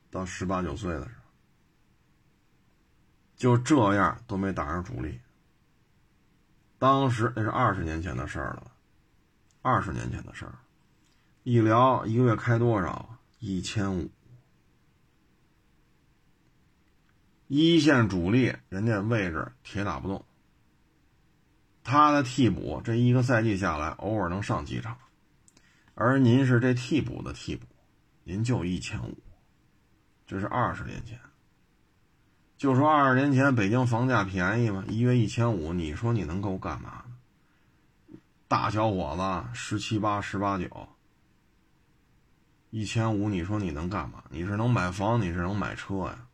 [0.10, 1.20] 到十八九岁的时候。
[3.36, 5.20] 就这样都没打上主力。
[6.78, 8.72] 当时那是二十年前的事儿了，
[9.62, 10.56] 二十年前的事儿。
[11.44, 13.18] 一聊一个月开多少？
[13.40, 14.10] 一千五。
[17.52, 20.24] 一线主力人家位置铁打不动，
[21.84, 24.96] 他的替补这一个赛季下来偶尔能上几场，
[25.96, 27.66] 而您是这替补的替补，
[28.24, 29.18] 您就一千五，
[30.28, 31.20] 这是二十年前。
[32.56, 34.86] 就说二十年前北京房价便宜吗？
[34.88, 38.16] 一月一千五，你说你能够干嘛呢？
[38.48, 40.88] 大小伙子十七八、十八九，
[42.70, 44.24] 一千五，你说你能干嘛？
[44.30, 46.28] 你是能买房，你是能买车呀？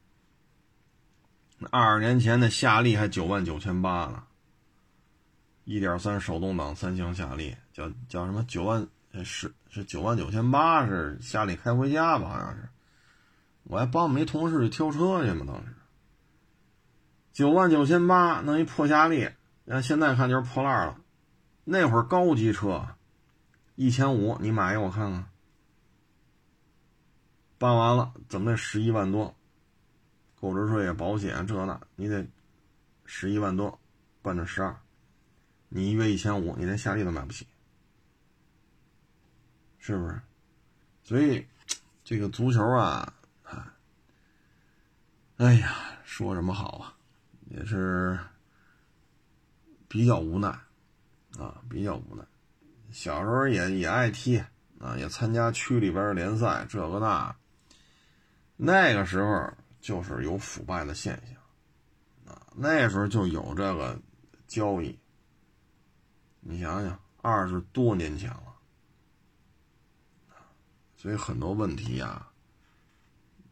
[1.57, 4.23] 那二十年前的夏利还九万九千八呢，
[5.63, 8.87] 一点三手动挡三厢夏利，叫叫什么九万？
[9.23, 12.27] 是是九万九千八，是夏利开回家吧？
[12.27, 12.67] 好像是，
[13.63, 15.73] 我还帮我们一同事去挑车去嘛，当时。
[17.31, 19.29] 九万九千八弄一破夏利，
[19.63, 20.97] 那现在看就是破烂了。
[21.63, 22.87] 那会儿高级车，
[23.75, 25.29] 一千五你买一个我看看。
[27.57, 29.34] 办完了怎么得十一万多？
[30.45, 32.25] 购置税、保险这那，你得
[33.05, 33.79] 十一万多，
[34.21, 34.75] 办成十二，
[35.69, 37.47] 你一月一千五，你连夏利都买不起，
[39.79, 40.21] 是不是？
[41.03, 41.45] 所以
[42.03, 43.13] 这个足球啊，
[45.37, 45.75] 哎呀。
[46.07, 46.95] 说什么好啊？
[47.49, 48.17] 也是
[49.89, 50.47] 比较无奈
[51.37, 52.23] 啊，比较无奈。
[52.89, 54.37] 小时候也也爱踢
[54.79, 57.35] 啊，也参加区里边的联赛，这个那。
[58.55, 59.51] 那个时候
[59.85, 64.01] 就是有腐败的现象啊，那时候就有这个
[64.47, 64.97] 交易。
[66.39, 68.55] 你想想，二十多年前了，
[70.97, 72.27] 所以很多问题呀，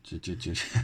[0.01, 0.79] 这这这这，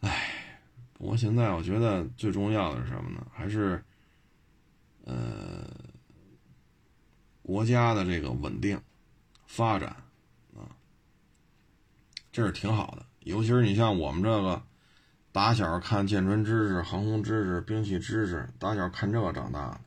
[0.00, 0.58] 哎，
[0.94, 3.26] 不过现在我觉得最重要的是什么呢？
[3.30, 3.84] 还是
[5.04, 5.68] 呃。
[7.42, 8.80] 国家的这个稳定
[9.46, 9.90] 发展
[10.56, 10.64] 啊，
[12.32, 13.04] 这是挺好的。
[13.24, 14.62] 尤其是你像我们这个
[15.32, 19.80] 打小看舰船知识、航空知识、兵器知识，打小看这个长大的。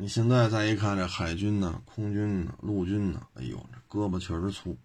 [0.00, 4.76] 你现在再一看这海军呢、空军呢、陆军呢，哎呦，这胳膊确实粗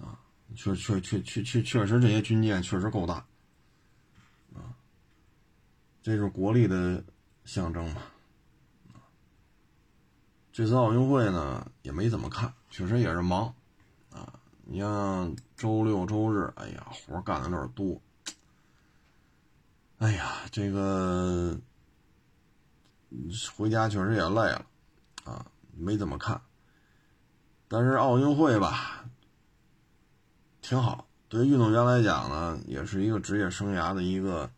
[0.00, 0.16] 啊，
[0.54, 3.14] 确确确确确确实这些军舰确实够大
[4.54, 4.72] 啊，
[6.02, 7.02] 这是国力的
[7.44, 8.02] 象征嘛。
[10.52, 13.52] 这次奥运会呢也没怎么看，确实也是忙，
[14.66, 18.00] 你像周六周日，哎呀，活干的有点多，
[19.98, 21.56] 哎呀，这个
[23.54, 24.66] 回家确实也累了，
[25.24, 25.46] 啊，
[25.76, 26.40] 没怎么看。
[27.68, 29.04] 但是奥运会吧，
[30.62, 34.50] 挺好，对于运动员来讲呢，也是一个职业生涯的一个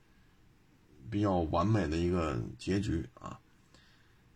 [1.10, 3.40] 比较完美的一个结局啊。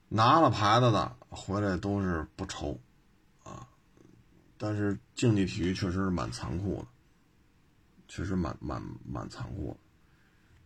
[0.08, 2.76] 拿了牌子的回来都是不愁，
[4.62, 6.88] 但是竞技体育确实是蛮残酷的，
[8.08, 9.74] 确实蛮蛮蛮残酷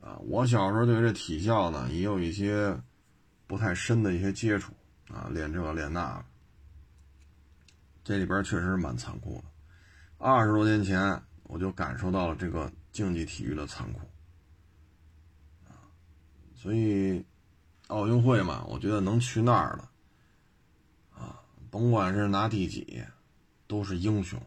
[0.00, 2.76] 的，啊，我小时候对这体校呢也有一些
[3.46, 4.72] 不太深的一些接触，
[5.08, 6.24] 啊，练这个练那个，
[8.02, 9.44] 这里边确实是蛮残酷的，
[10.18, 14.00] 二十多年前我就感受到了这个竞技体育的残酷，
[15.68, 15.86] 啊，
[16.56, 17.24] 所以。
[17.88, 21.38] 奥运会嘛，我觉得能去那儿的，啊，
[21.70, 23.04] 甭管是拿第几，
[23.74, 24.40] 都是英雄，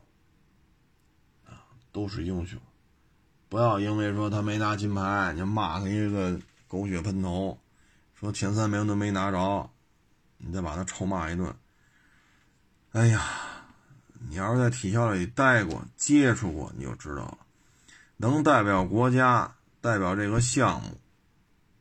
[1.45, 2.57] 啊，都是英雄。
[3.49, 7.59] 不要因为说他没拿金牌，你骂他一个狗血喷头，
[8.17, 9.69] 说前三名都没拿着，
[10.37, 11.53] 你再把他臭骂一顿。
[12.93, 13.21] 哎呀，
[14.29, 17.39] 你要是在体校里待过、接触过，你就知道了，
[18.15, 20.97] 能代表国家、代表这个项目，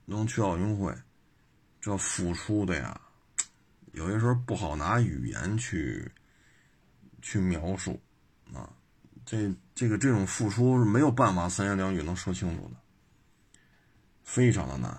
[0.04, 0.92] 能去奥运会。
[1.80, 3.00] 这付出的呀，
[3.92, 6.10] 有些时候不好拿语言去
[7.22, 8.00] 去描述
[8.52, 8.68] 啊。
[9.24, 12.76] 这这个这种付出是没有办法三言两语能说清楚的，
[14.22, 14.98] 非常的难。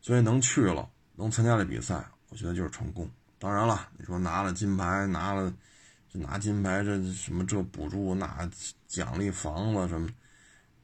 [0.00, 3.08] 所以能去了，能参加这比赛，我觉得就是成功。
[3.38, 5.52] 当然了，你说拿了金牌，拿了
[6.08, 8.48] 就拿金牌，这什么这补助那
[8.86, 10.08] 奖励房子什么，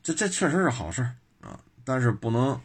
[0.03, 1.03] 这这确实是好事
[1.41, 1.59] 啊。
[1.85, 2.61] 但是不能。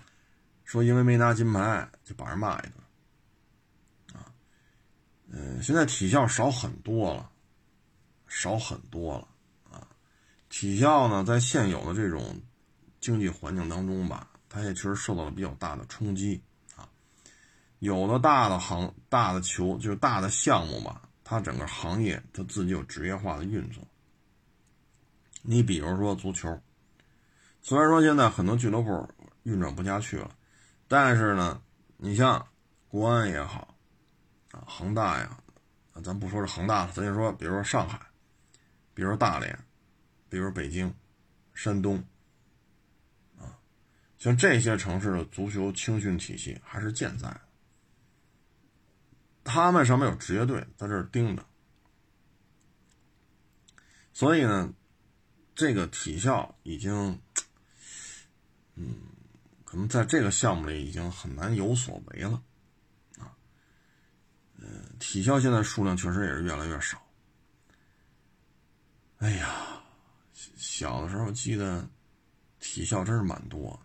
[0.65, 4.29] 说因为没拿金牌就把人骂一顿，啊，
[5.27, 7.27] 嗯，现在体校少很多了，
[8.29, 9.27] 少很多了，
[9.69, 9.85] 啊，
[10.47, 12.39] 体校呢在现有的这种
[13.01, 16.41] 经济环境当中吧，它也确实受到了比较大的冲击，
[16.77, 16.87] 啊，
[17.79, 23.83] 有的大的行大的球就是大的项目吧，它整个行业它自己有职业化的运作。
[25.41, 26.61] 你比如说足球，
[27.61, 29.09] 虽然说现在很多俱乐部
[29.43, 30.31] 运转不下去了。
[30.91, 31.61] 但是呢，
[31.97, 32.43] 你像
[32.87, 33.75] 国安也好，
[34.51, 35.37] 啊，恒大呀，
[36.03, 38.01] 咱不说是恒大了，咱就说，比如说上海，
[38.99, 39.57] 比如大连，
[40.27, 40.93] 比如北京、
[41.53, 42.03] 山东，
[43.37, 43.57] 啊，
[44.17, 47.33] 像这些城市的足球青训体系还是健在，
[49.45, 51.45] 他们上面有职业队在这盯着，
[54.11, 54.73] 所以呢，
[55.55, 57.21] 这个体校已经，
[58.75, 58.93] 嗯。
[59.63, 62.43] 可能在这个项目里已经很难有所为了，
[63.19, 63.37] 啊，
[64.59, 64.67] 呃，
[64.99, 66.99] 体校现在数量确实也是越来越少。
[69.19, 69.53] 哎呀，
[70.55, 71.85] 小的时候记得
[72.61, 73.77] 体校真是蛮多，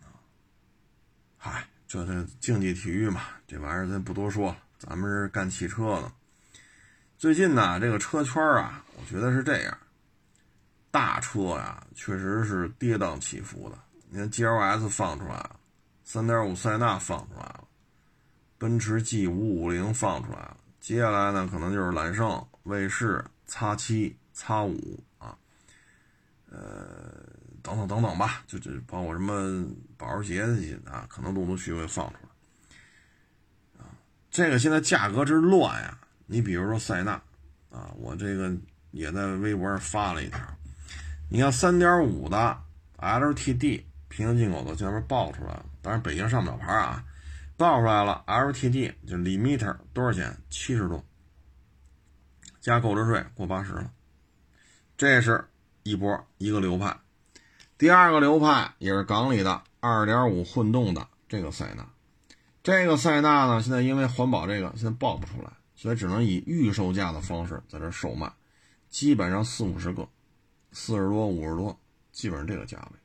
[0.00, 0.06] 啊，
[1.36, 6.12] 嗨，这这竞技体育嘛，这玩意儿咱不多说，咱们是干汽车的。
[7.18, 9.76] 最近呢，这个车圈啊，我觉得是这样，
[10.92, 13.76] 大车呀，确实是跌宕起伏的。
[14.08, 15.58] 你看 G L S 放出来了，
[16.04, 17.66] 三点五塞纳放出来了，
[18.58, 25.36] 奔驰 G 五五零放出来了，接下来呢可能就是揽胜、卫士、叉七、叉五啊，
[26.50, 27.24] 呃，
[27.62, 29.66] 等等等等吧，就这包括什么
[29.96, 33.90] 保时捷那些啊，可能陆陆续续会放出来啊。
[34.30, 37.12] 这个现在价格之乱呀，你比如说塞纳
[37.70, 38.54] 啊，我这个
[38.90, 40.38] 也在微博上发了一条，
[41.28, 42.58] 你像三点五的
[42.98, 47.04] LTD 平行进口的，这边报出来了，当然北京上不了牌啊，
[47.56, 50.36] 报出来了，LTD 就 limiter 多少钱？
[50.48, 51.04] 七十多，
[52.66, 53.92] 加购置税过八十了，
[54.96, 55.44] 这是
[55.84, 56.96] 一波一个流派。
[57.78, 61.88] 第二个流派也是港里的二点五混动的这个塞纳，
[62.64, 68.32] 这个塞纳呢，现在因为环保这个现在报不出来，所以只能以预售价的方式在这售卖，
[68.90, 70.08] 基本上四五十个，
[70.72, 71.78] 四十多五十多，
[72.10, 72.98] 基本上这个价位。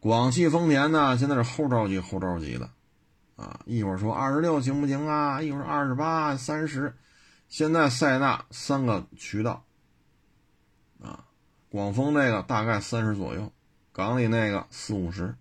[0.00, 2.68] 广汽丰田呢，现在是后着急后着急的，
[3.36, 5.40] 啊，一会儿说二十六行不行啊？
[5.40, 6.94] 一会儿二十八、三十，
[7.48, 9.64] 现在塞纳三个渠道，
[11.00, 11.24] 啊，
[11.68, 13.52] 广丰这个大概三十左右。
[13.92, 15.34] 港里那个四五十，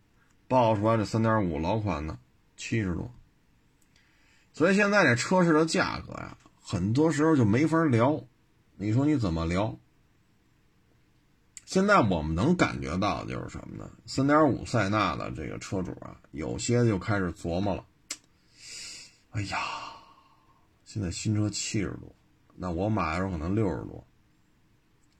[0.47, 2.17] 报出来这三点五老款的
[2.55, 3.11] 七十多，
[4.53, 8.23] 所以现在这车市的价格呀，很多时候就没法聊。
[8.77, 9.77] 你说你怎么聊？
[11.65, 13.89] 现在我们能感觉到就是什么呢？
[14.05, 17.83] 三点五塞纳的这个车主啊，有些就开始琢磨了。
[19.31, 19.57] 哎呀，
[20.95, 22.15] 现在新车七十多，
[22.55, 24.07] 那我买的时候可能六十多，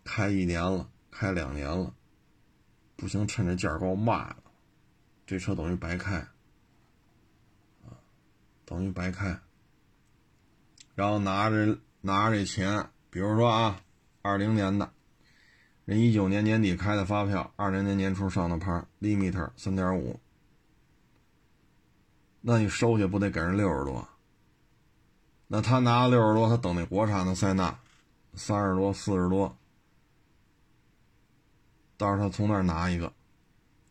[0.06, 1.94] 开一年了，开两年了。
[2.96, 4.38] 不行，趁着价高卖了，
[5.28, 6.16] 这车等于白开，
[7.84, 7.92] 啊，
[8.64, 9.38] 等于白开。
[10.96, 13.82] 然后拿着拿着这钱，比如说啊，
[14.22, 14.94] 二零年的，
[15.84, 20.18] 人一九年年底开的发票，二零年年初上的牌，limiter 三点五，
[22.40, 24.08] 那你收下不得给人六十多？
[25.48, 27.80] 那他拿六十多，他等那国产的塞纳，
[28.34, 29.56] 三十多四十多。
[31.98, 33.14] 到时候他从那儿拿一个，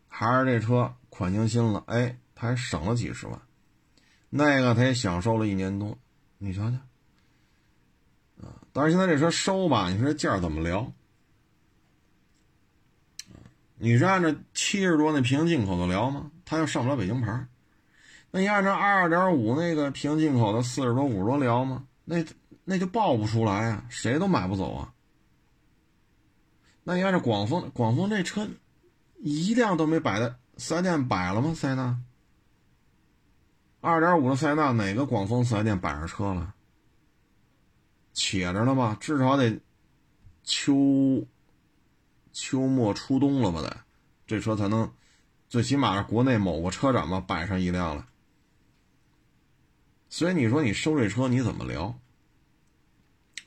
[0.09, 3.41] 还是这车款型新了，哎，他还省了几十万，
[4.29, 5.97] 那个他也享受了一年多，
[6.39, 6.77] 你瞧瞧，
[8.47, 10.93] 啊，但是现在这车收吧，你说这价怎么聊？
[13.77, 16.31] 你是按照七十多那平行进口的聊吗？
[16.45, 17.47] 他又上不了北京牌，
[18.37, 21.87] 那你按照二点五那个平进口的四十多五十多聊吗？
[22.05, 22.17] 那
[22.65, 24.93] 那就报不出来啊，谁都买不走啊。
[26.83, 28.45] 那你按照广丰，广丰这车
[29.21, 31.55] 一辆都没摆在四 S 店摆了吗？
[31.55, 31.97] 塞纳
[33.81, 36.53] 二点五的塞纳，哪个广丰四 S 店摆上车了？
[38.15, 39.61] 且着呢吧，至少得
[40.43, 41.25] 秋
[42.33, 43.61] 秋末初冬了吧？
[43.63, 43.77] 得
[44.27, 44.93] 这车才能，
[45.49, 48.05] 最起码是国内某个车展吧摆上一辆了。
[50.15, 51.93] 所以你说你收这车你怎么聊？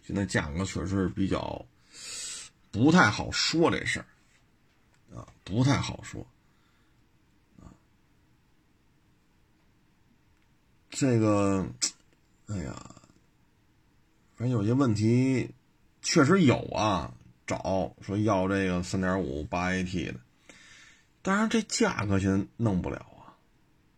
[0.04, 1.66] 现在价格确实比较。
[2.72, 4.06] 不太好说这事儿，
[5.16, 6.28] 啊，不太好说，
[7.62, 7.72] 啊，
[10.90, 11.66] 这个，
[12.48, 12.96] 哎呀，
[14.36, 15.50] 反正有些问题
[16.02, 17.14] 确实有啊，
[17.48, 20.20] 找说要这个三点五八 AT 的，
[21.22, 23.40] 当然这价格现在弄不了啊。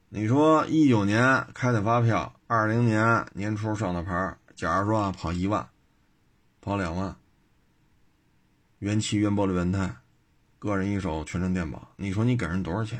[0.09, 5.69] 你说一九年开的发票，二零年年初上的牌，假如说啊跑一万，
[6.61, 7.15] 跑两万。
[8.79, 9.95] 原漆、原玻璃、原胎，
[10.57, 11.87] 个人一手，全程电保。
[11.95, 12.99] 你说你给人多少钱？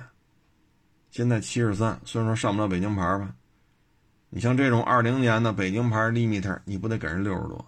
[1.09, 3.33] 现在七十三，虽然说上不了北京牌吧，
[4.29, 7.65] 你像这种二零年的北京牌 limiter，你不得给人六十多？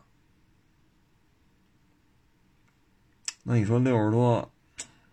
[3.42, 4.52] 那你说六十多，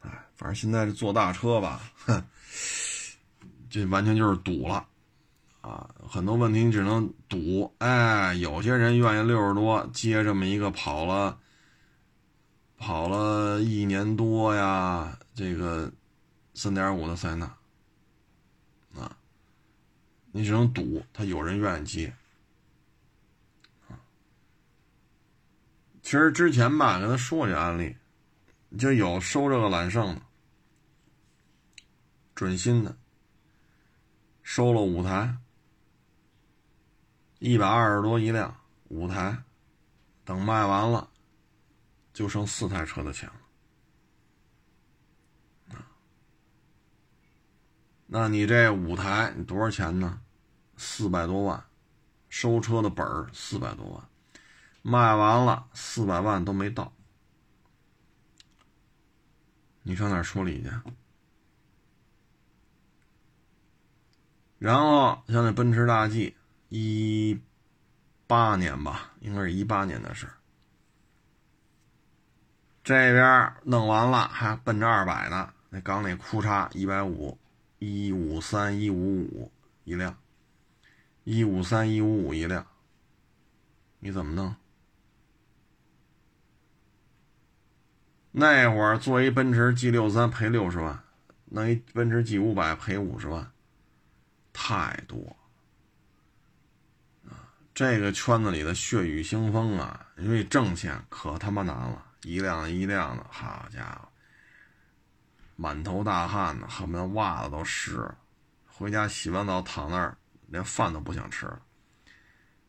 [0.00, 2.22] 哎，反正现在是坐大车吧，哼，
[3.70, 4.86] 这完全就是赌了
[5.68, 5.94] 啊！
[6.08, 7.74] 很多问题你只能赌。
[7.78, 11.38] 哎，有些人愿意六十多接这么一个跑了。
[12.80, 15.92] 跑了一年多呀，这个
[16.54, 17.44] 三点五的塞纳
[18.94, 19.16] 啊，
[20.30, 22.14] 你只能赌他有人愿意接。
[26.02, 27.96] 其实之前吧，跟他说这案例，
[28.78, 30.22] 就有收这个揽胜的，
[32.36, 32.96] 准新的，
[34.44, 35.36] 收了五台，
[37.38, 38.56] 一百二十多一辆，
[38.88, 39.42] 五台，
[40.24, 41.10] 等卖完了。
[42.14, 43.28] 就剩四台车的钱
[45.68, 45.86] 了，
[48.06, 50.20] 那你这五台你多少钱呢？
[50.76, 51.64] 四百多万，
[52.28, 54.08] 收车的本儿四百多万，
[54.82, 56.92] 卖完了四百万都没到，
[59.82, 60.70] 你上哪说理去？
[64.58, 66.34] 然后像那奔驰大 G，
[66.68, 67.40] 一
[68.26, 70.28] 八年吧，应该是一八年的事。
[72.84, 75.52] 这边弄完了，还奔着二百呢。
[75.70, 77.38] 那缸内库叉一百五，
[77.78, 79.52] 一五三一五五
[79.84, 80.16] 一辆，
[81.24, 82.66] 一五三一五五一辆，
[83.98, 84.54] 你怎么弄？
[88.30, 91.02] 那会儿做一奔驰 G 六三赔六十万，
[91.46, 93.50] 弄一奔驰 G 五百赔五十万，
[94.52, 95.36] 太多！
[97.78, 104.08] 这个圈子里的血雨腥风啊，因为挣钱可他妈难了，一辆一辆的，好家伙，
[105.54, 108.18] 满头大汗的，恨不得袜子都湿了，
[108.66, 110.18] 回家洗完澡躺那儿，
[110.48, 111.62] 连饭都不想吃了。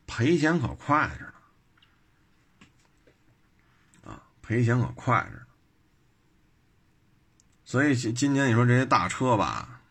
[0.06, 1.24] 赔钱可快着
[4.04, 5.42] 呢，啊，赔钱可快着呢。
[7.64, 9.82] 所以今今年你说这些大车吧，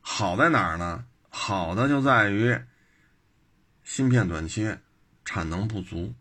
[0.00, 1.04] 好在哪儿呢？
[1.28, 2.60] 好的就在于
[3.88, 4.78] 芯片短缺，
[5.24, 6.12] 产能不足，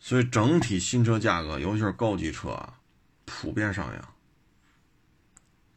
[0.00, 2.80] 所以整体新车价格，尤其是高级车啊，
[3.26, 4.14] 普遍上扬。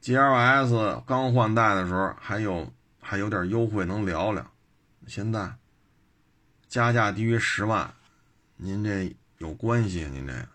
[0.02, 4.50] GLS 刚换代的时候还有还有点优惠能聊聊，
[5.06, 5.54] 现在
[6.70, 7.94] 加价低于十万，
[8.56, 10.06] 您这有关系？
[10.06, 10.48] 您这个。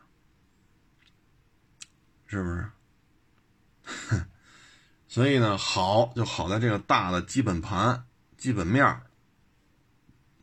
[2.29, 4.25] 是不是？
[5.07, 8.07] 所以呢，好就好在这个大的基本盘、
[8.39, 9.03] 基本面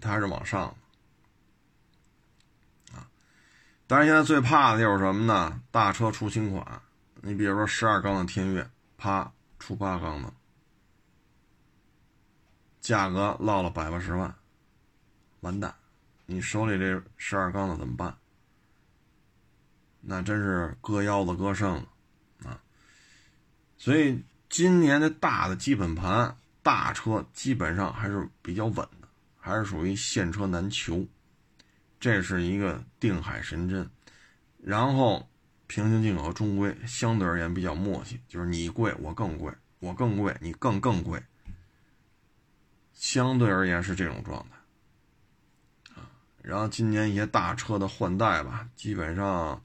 [0.04, 0.76] 它还是往上
[2.94, 3.08] 啊。
[3.88, 5.62] 但是现在最怕的就是什么呢？
[5.72, 6.82] 大车出新款，
[7.22, 10.34] 你比如说十二缸的天悦，啪出八缸的，
[12.82, 14.36] 价格落了百八十万，
[15.40, 15.74] 完蛋，
[16.26, 18.18] 你手里这十二缸的怎么办？
[20.06, 21.88] 那真是割腰子割肾了，
[22.44, 22.60] 啊！
[23.78, 28.86] 所以今年的大的基本盘大车基本上还是比较稳，
[29.46, 31.06] 还是属于现车难求，
[32.00, 33.90] 这是一个定海神针。
[34.58, 35.30] 然后
[35.68, 41.22] 平行进口中规相对而言比较默契，就是你贵我更贵，我更贵你更更贵，
[42.94, 46.10] 相对而言是这种状态，啊！
[46.42, 49.62] 然后今年一些大车的换代吧，基本上。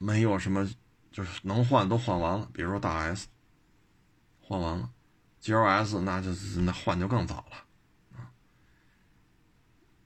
[0.00, 0.64] 没有什么，
[1.10, 2.48] 就是能换都换完了。
[2.52, 3.26] 比如说大 S，
[4.40, 4.88] 换完了
[5.40, 7.64] ，G L S 那就是那换就更早了。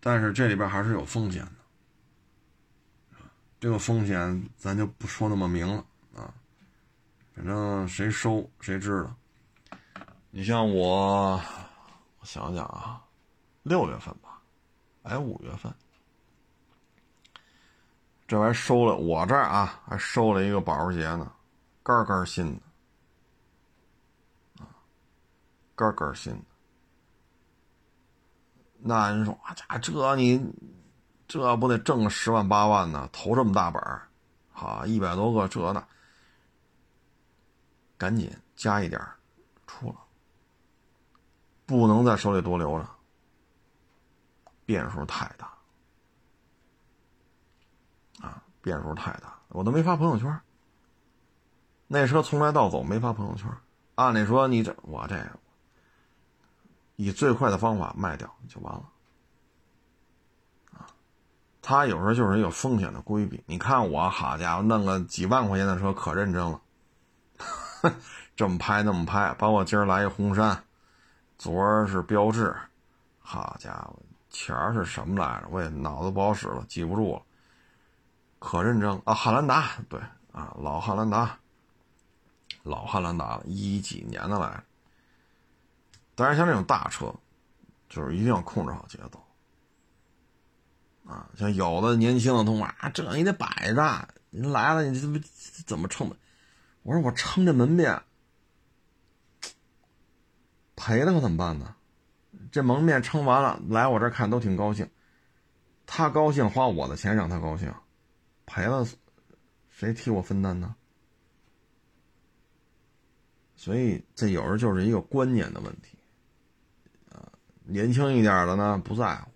[0.05, 3.20] 但是这里边还是有风险的，
[3.61, 5.84] 这个风险咱就不说那么明了
[6.16, 6.34] 啊。
[7.32, 9.14] 反正谁收谁知道。
[10.32, 11.40] 你像我，
[12.18, 13.00] 我想想啊，
[13.62, 14.42] 六月份吧，
[15.05, 15.72] 哎，五月份。
[18.26, 21.32] 这还收了，我这儿啊还收了一个保时捷呢，
[21.82, 22.59] 杆杆新
[24.57, 24.66] 的，啊，
[25.76, 26.51] 杆杆新的。
[28.85, 30.45] 那人说啊，家这你
[31.28, 33.09] 这不得挣个十万八万呢？
[33.12, 34.09] 投这么大本儿，
[34.51, 35.87] 好一百多个这那，
[37.97, 39.01] 赶紧加一点
[39.66, 39.97] 出了，
[41.64, 42.89] 不能在手里多留着，
[44.66, 45.47] 变数太大。
[48.20, 50.41] 啊变数太大，我都没发朋友圈。
[51.87, 53.49] 那车从来到走没发朋友圈。
[53.95, 55.16] 按理说你这我这，
[57.03, 58.82] 以最快的方法卖掉就完了。
[61.61, 63.42] 他有时候就是一个风险的规避。
[63.46, 66.61] 你看我，好家伙，弄个几万块钱的车可认真了，
[68.34, 69.32] 这么拍那么拍。
[69.34, 70.64] 包括今儿来一红山，
[71.38, 72.54] 昨儿是标致，
[73.20, 73.96] 好家伙，
[74.29, 75.49] 前儿是什么来着？
[75.50, 77.22] 我也脑子不好使了，记不住了。
[78.41, 80.00] 可认真啊，汉兰达对
[80.33, 81.38] 啊，老汉兰达，
[82.64, 84.64] 老汉兰达了，一几年的来。
[86.14, 87.14] 但是像这种大车，
[87.89, 89.25] 就是一定要控制好节奏
[91.05, 91.30] 啊。
[91.37, 95.18] 像有的年轻的同学啊，这你得摆着，你来了你这不
[95.67, 96.14] 怎么撑？
[96.83, 98.03] 我说我撑这门面，
[100.76, 101.76] 赔了可怎么办呢？
[102.51, 104.91] 这门面撑完了，来我这看都挺高兴，
[105.87, 107.72] 他高兴花我的钱让他高兴。
[108.45, 108.87] 赔了，
[109.71, 110.75] 谁替我分担呢？
[113.55, 115.97] 所以这有时候就是一个观念的问题，
[117.64, 119.30] 年轻一点的呢不在乎，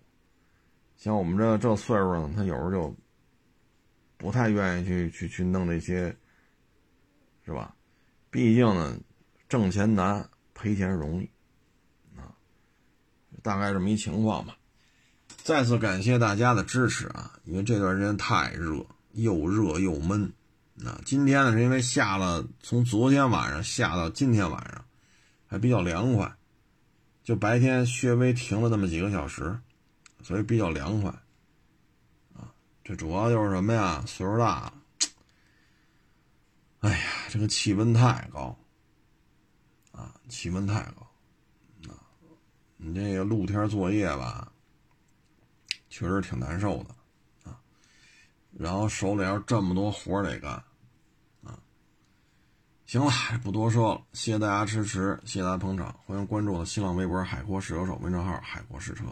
[0.97, 2.95] 像我们这这岁数呢，他有时候就
[4.17, 6.15] 不太愿意去去去弄这些，
[7.45, 7.75] 是吧？
[8.29, 8.97] 毕竟呢，
[9.47, 11.29] 挣钱难，赔钱容易，
[12.17, 12.35] 啊，
[13.41, 14.57] 大概这么一情况吧。
[15.43, 18.85] 再次感谢大家的支持啊，因为这段时间太热。
[19.13, 20.31] 又热又闷，
[20.85, 24.85] 啊，今天呢是因为下了，从昨天晚上下到今天晚上，
[25.47, 26.31] 还比较凉快，
[27.27, 29.59] 就白天稍微停了那么几个小时，
[30.23, 31.11] 所以比较凉快，
[32.33, 32.55] 啊，
[32.85, 34.01] 这主要就是什么呀？
[34.07, 34.73] 岁数大了，
[36.79, 38.57] 哎呀，这个气温太高，
[39.91, 41.99] 啊，气温太高，啊，
[42.77, 44.49] 你这个露天作业吧，
[45.89, 46.95] 确实挺难受的。
[48.53, 50.63] 然后手里要这么多活得干，
[52.87, 53.11] 行了，
[53.43, 59.03] 不多说了，谢谢大家支持，谢谢大家捧场，欢迎关注我的新浪微博“海阔试车手”微信号“海阔试车”。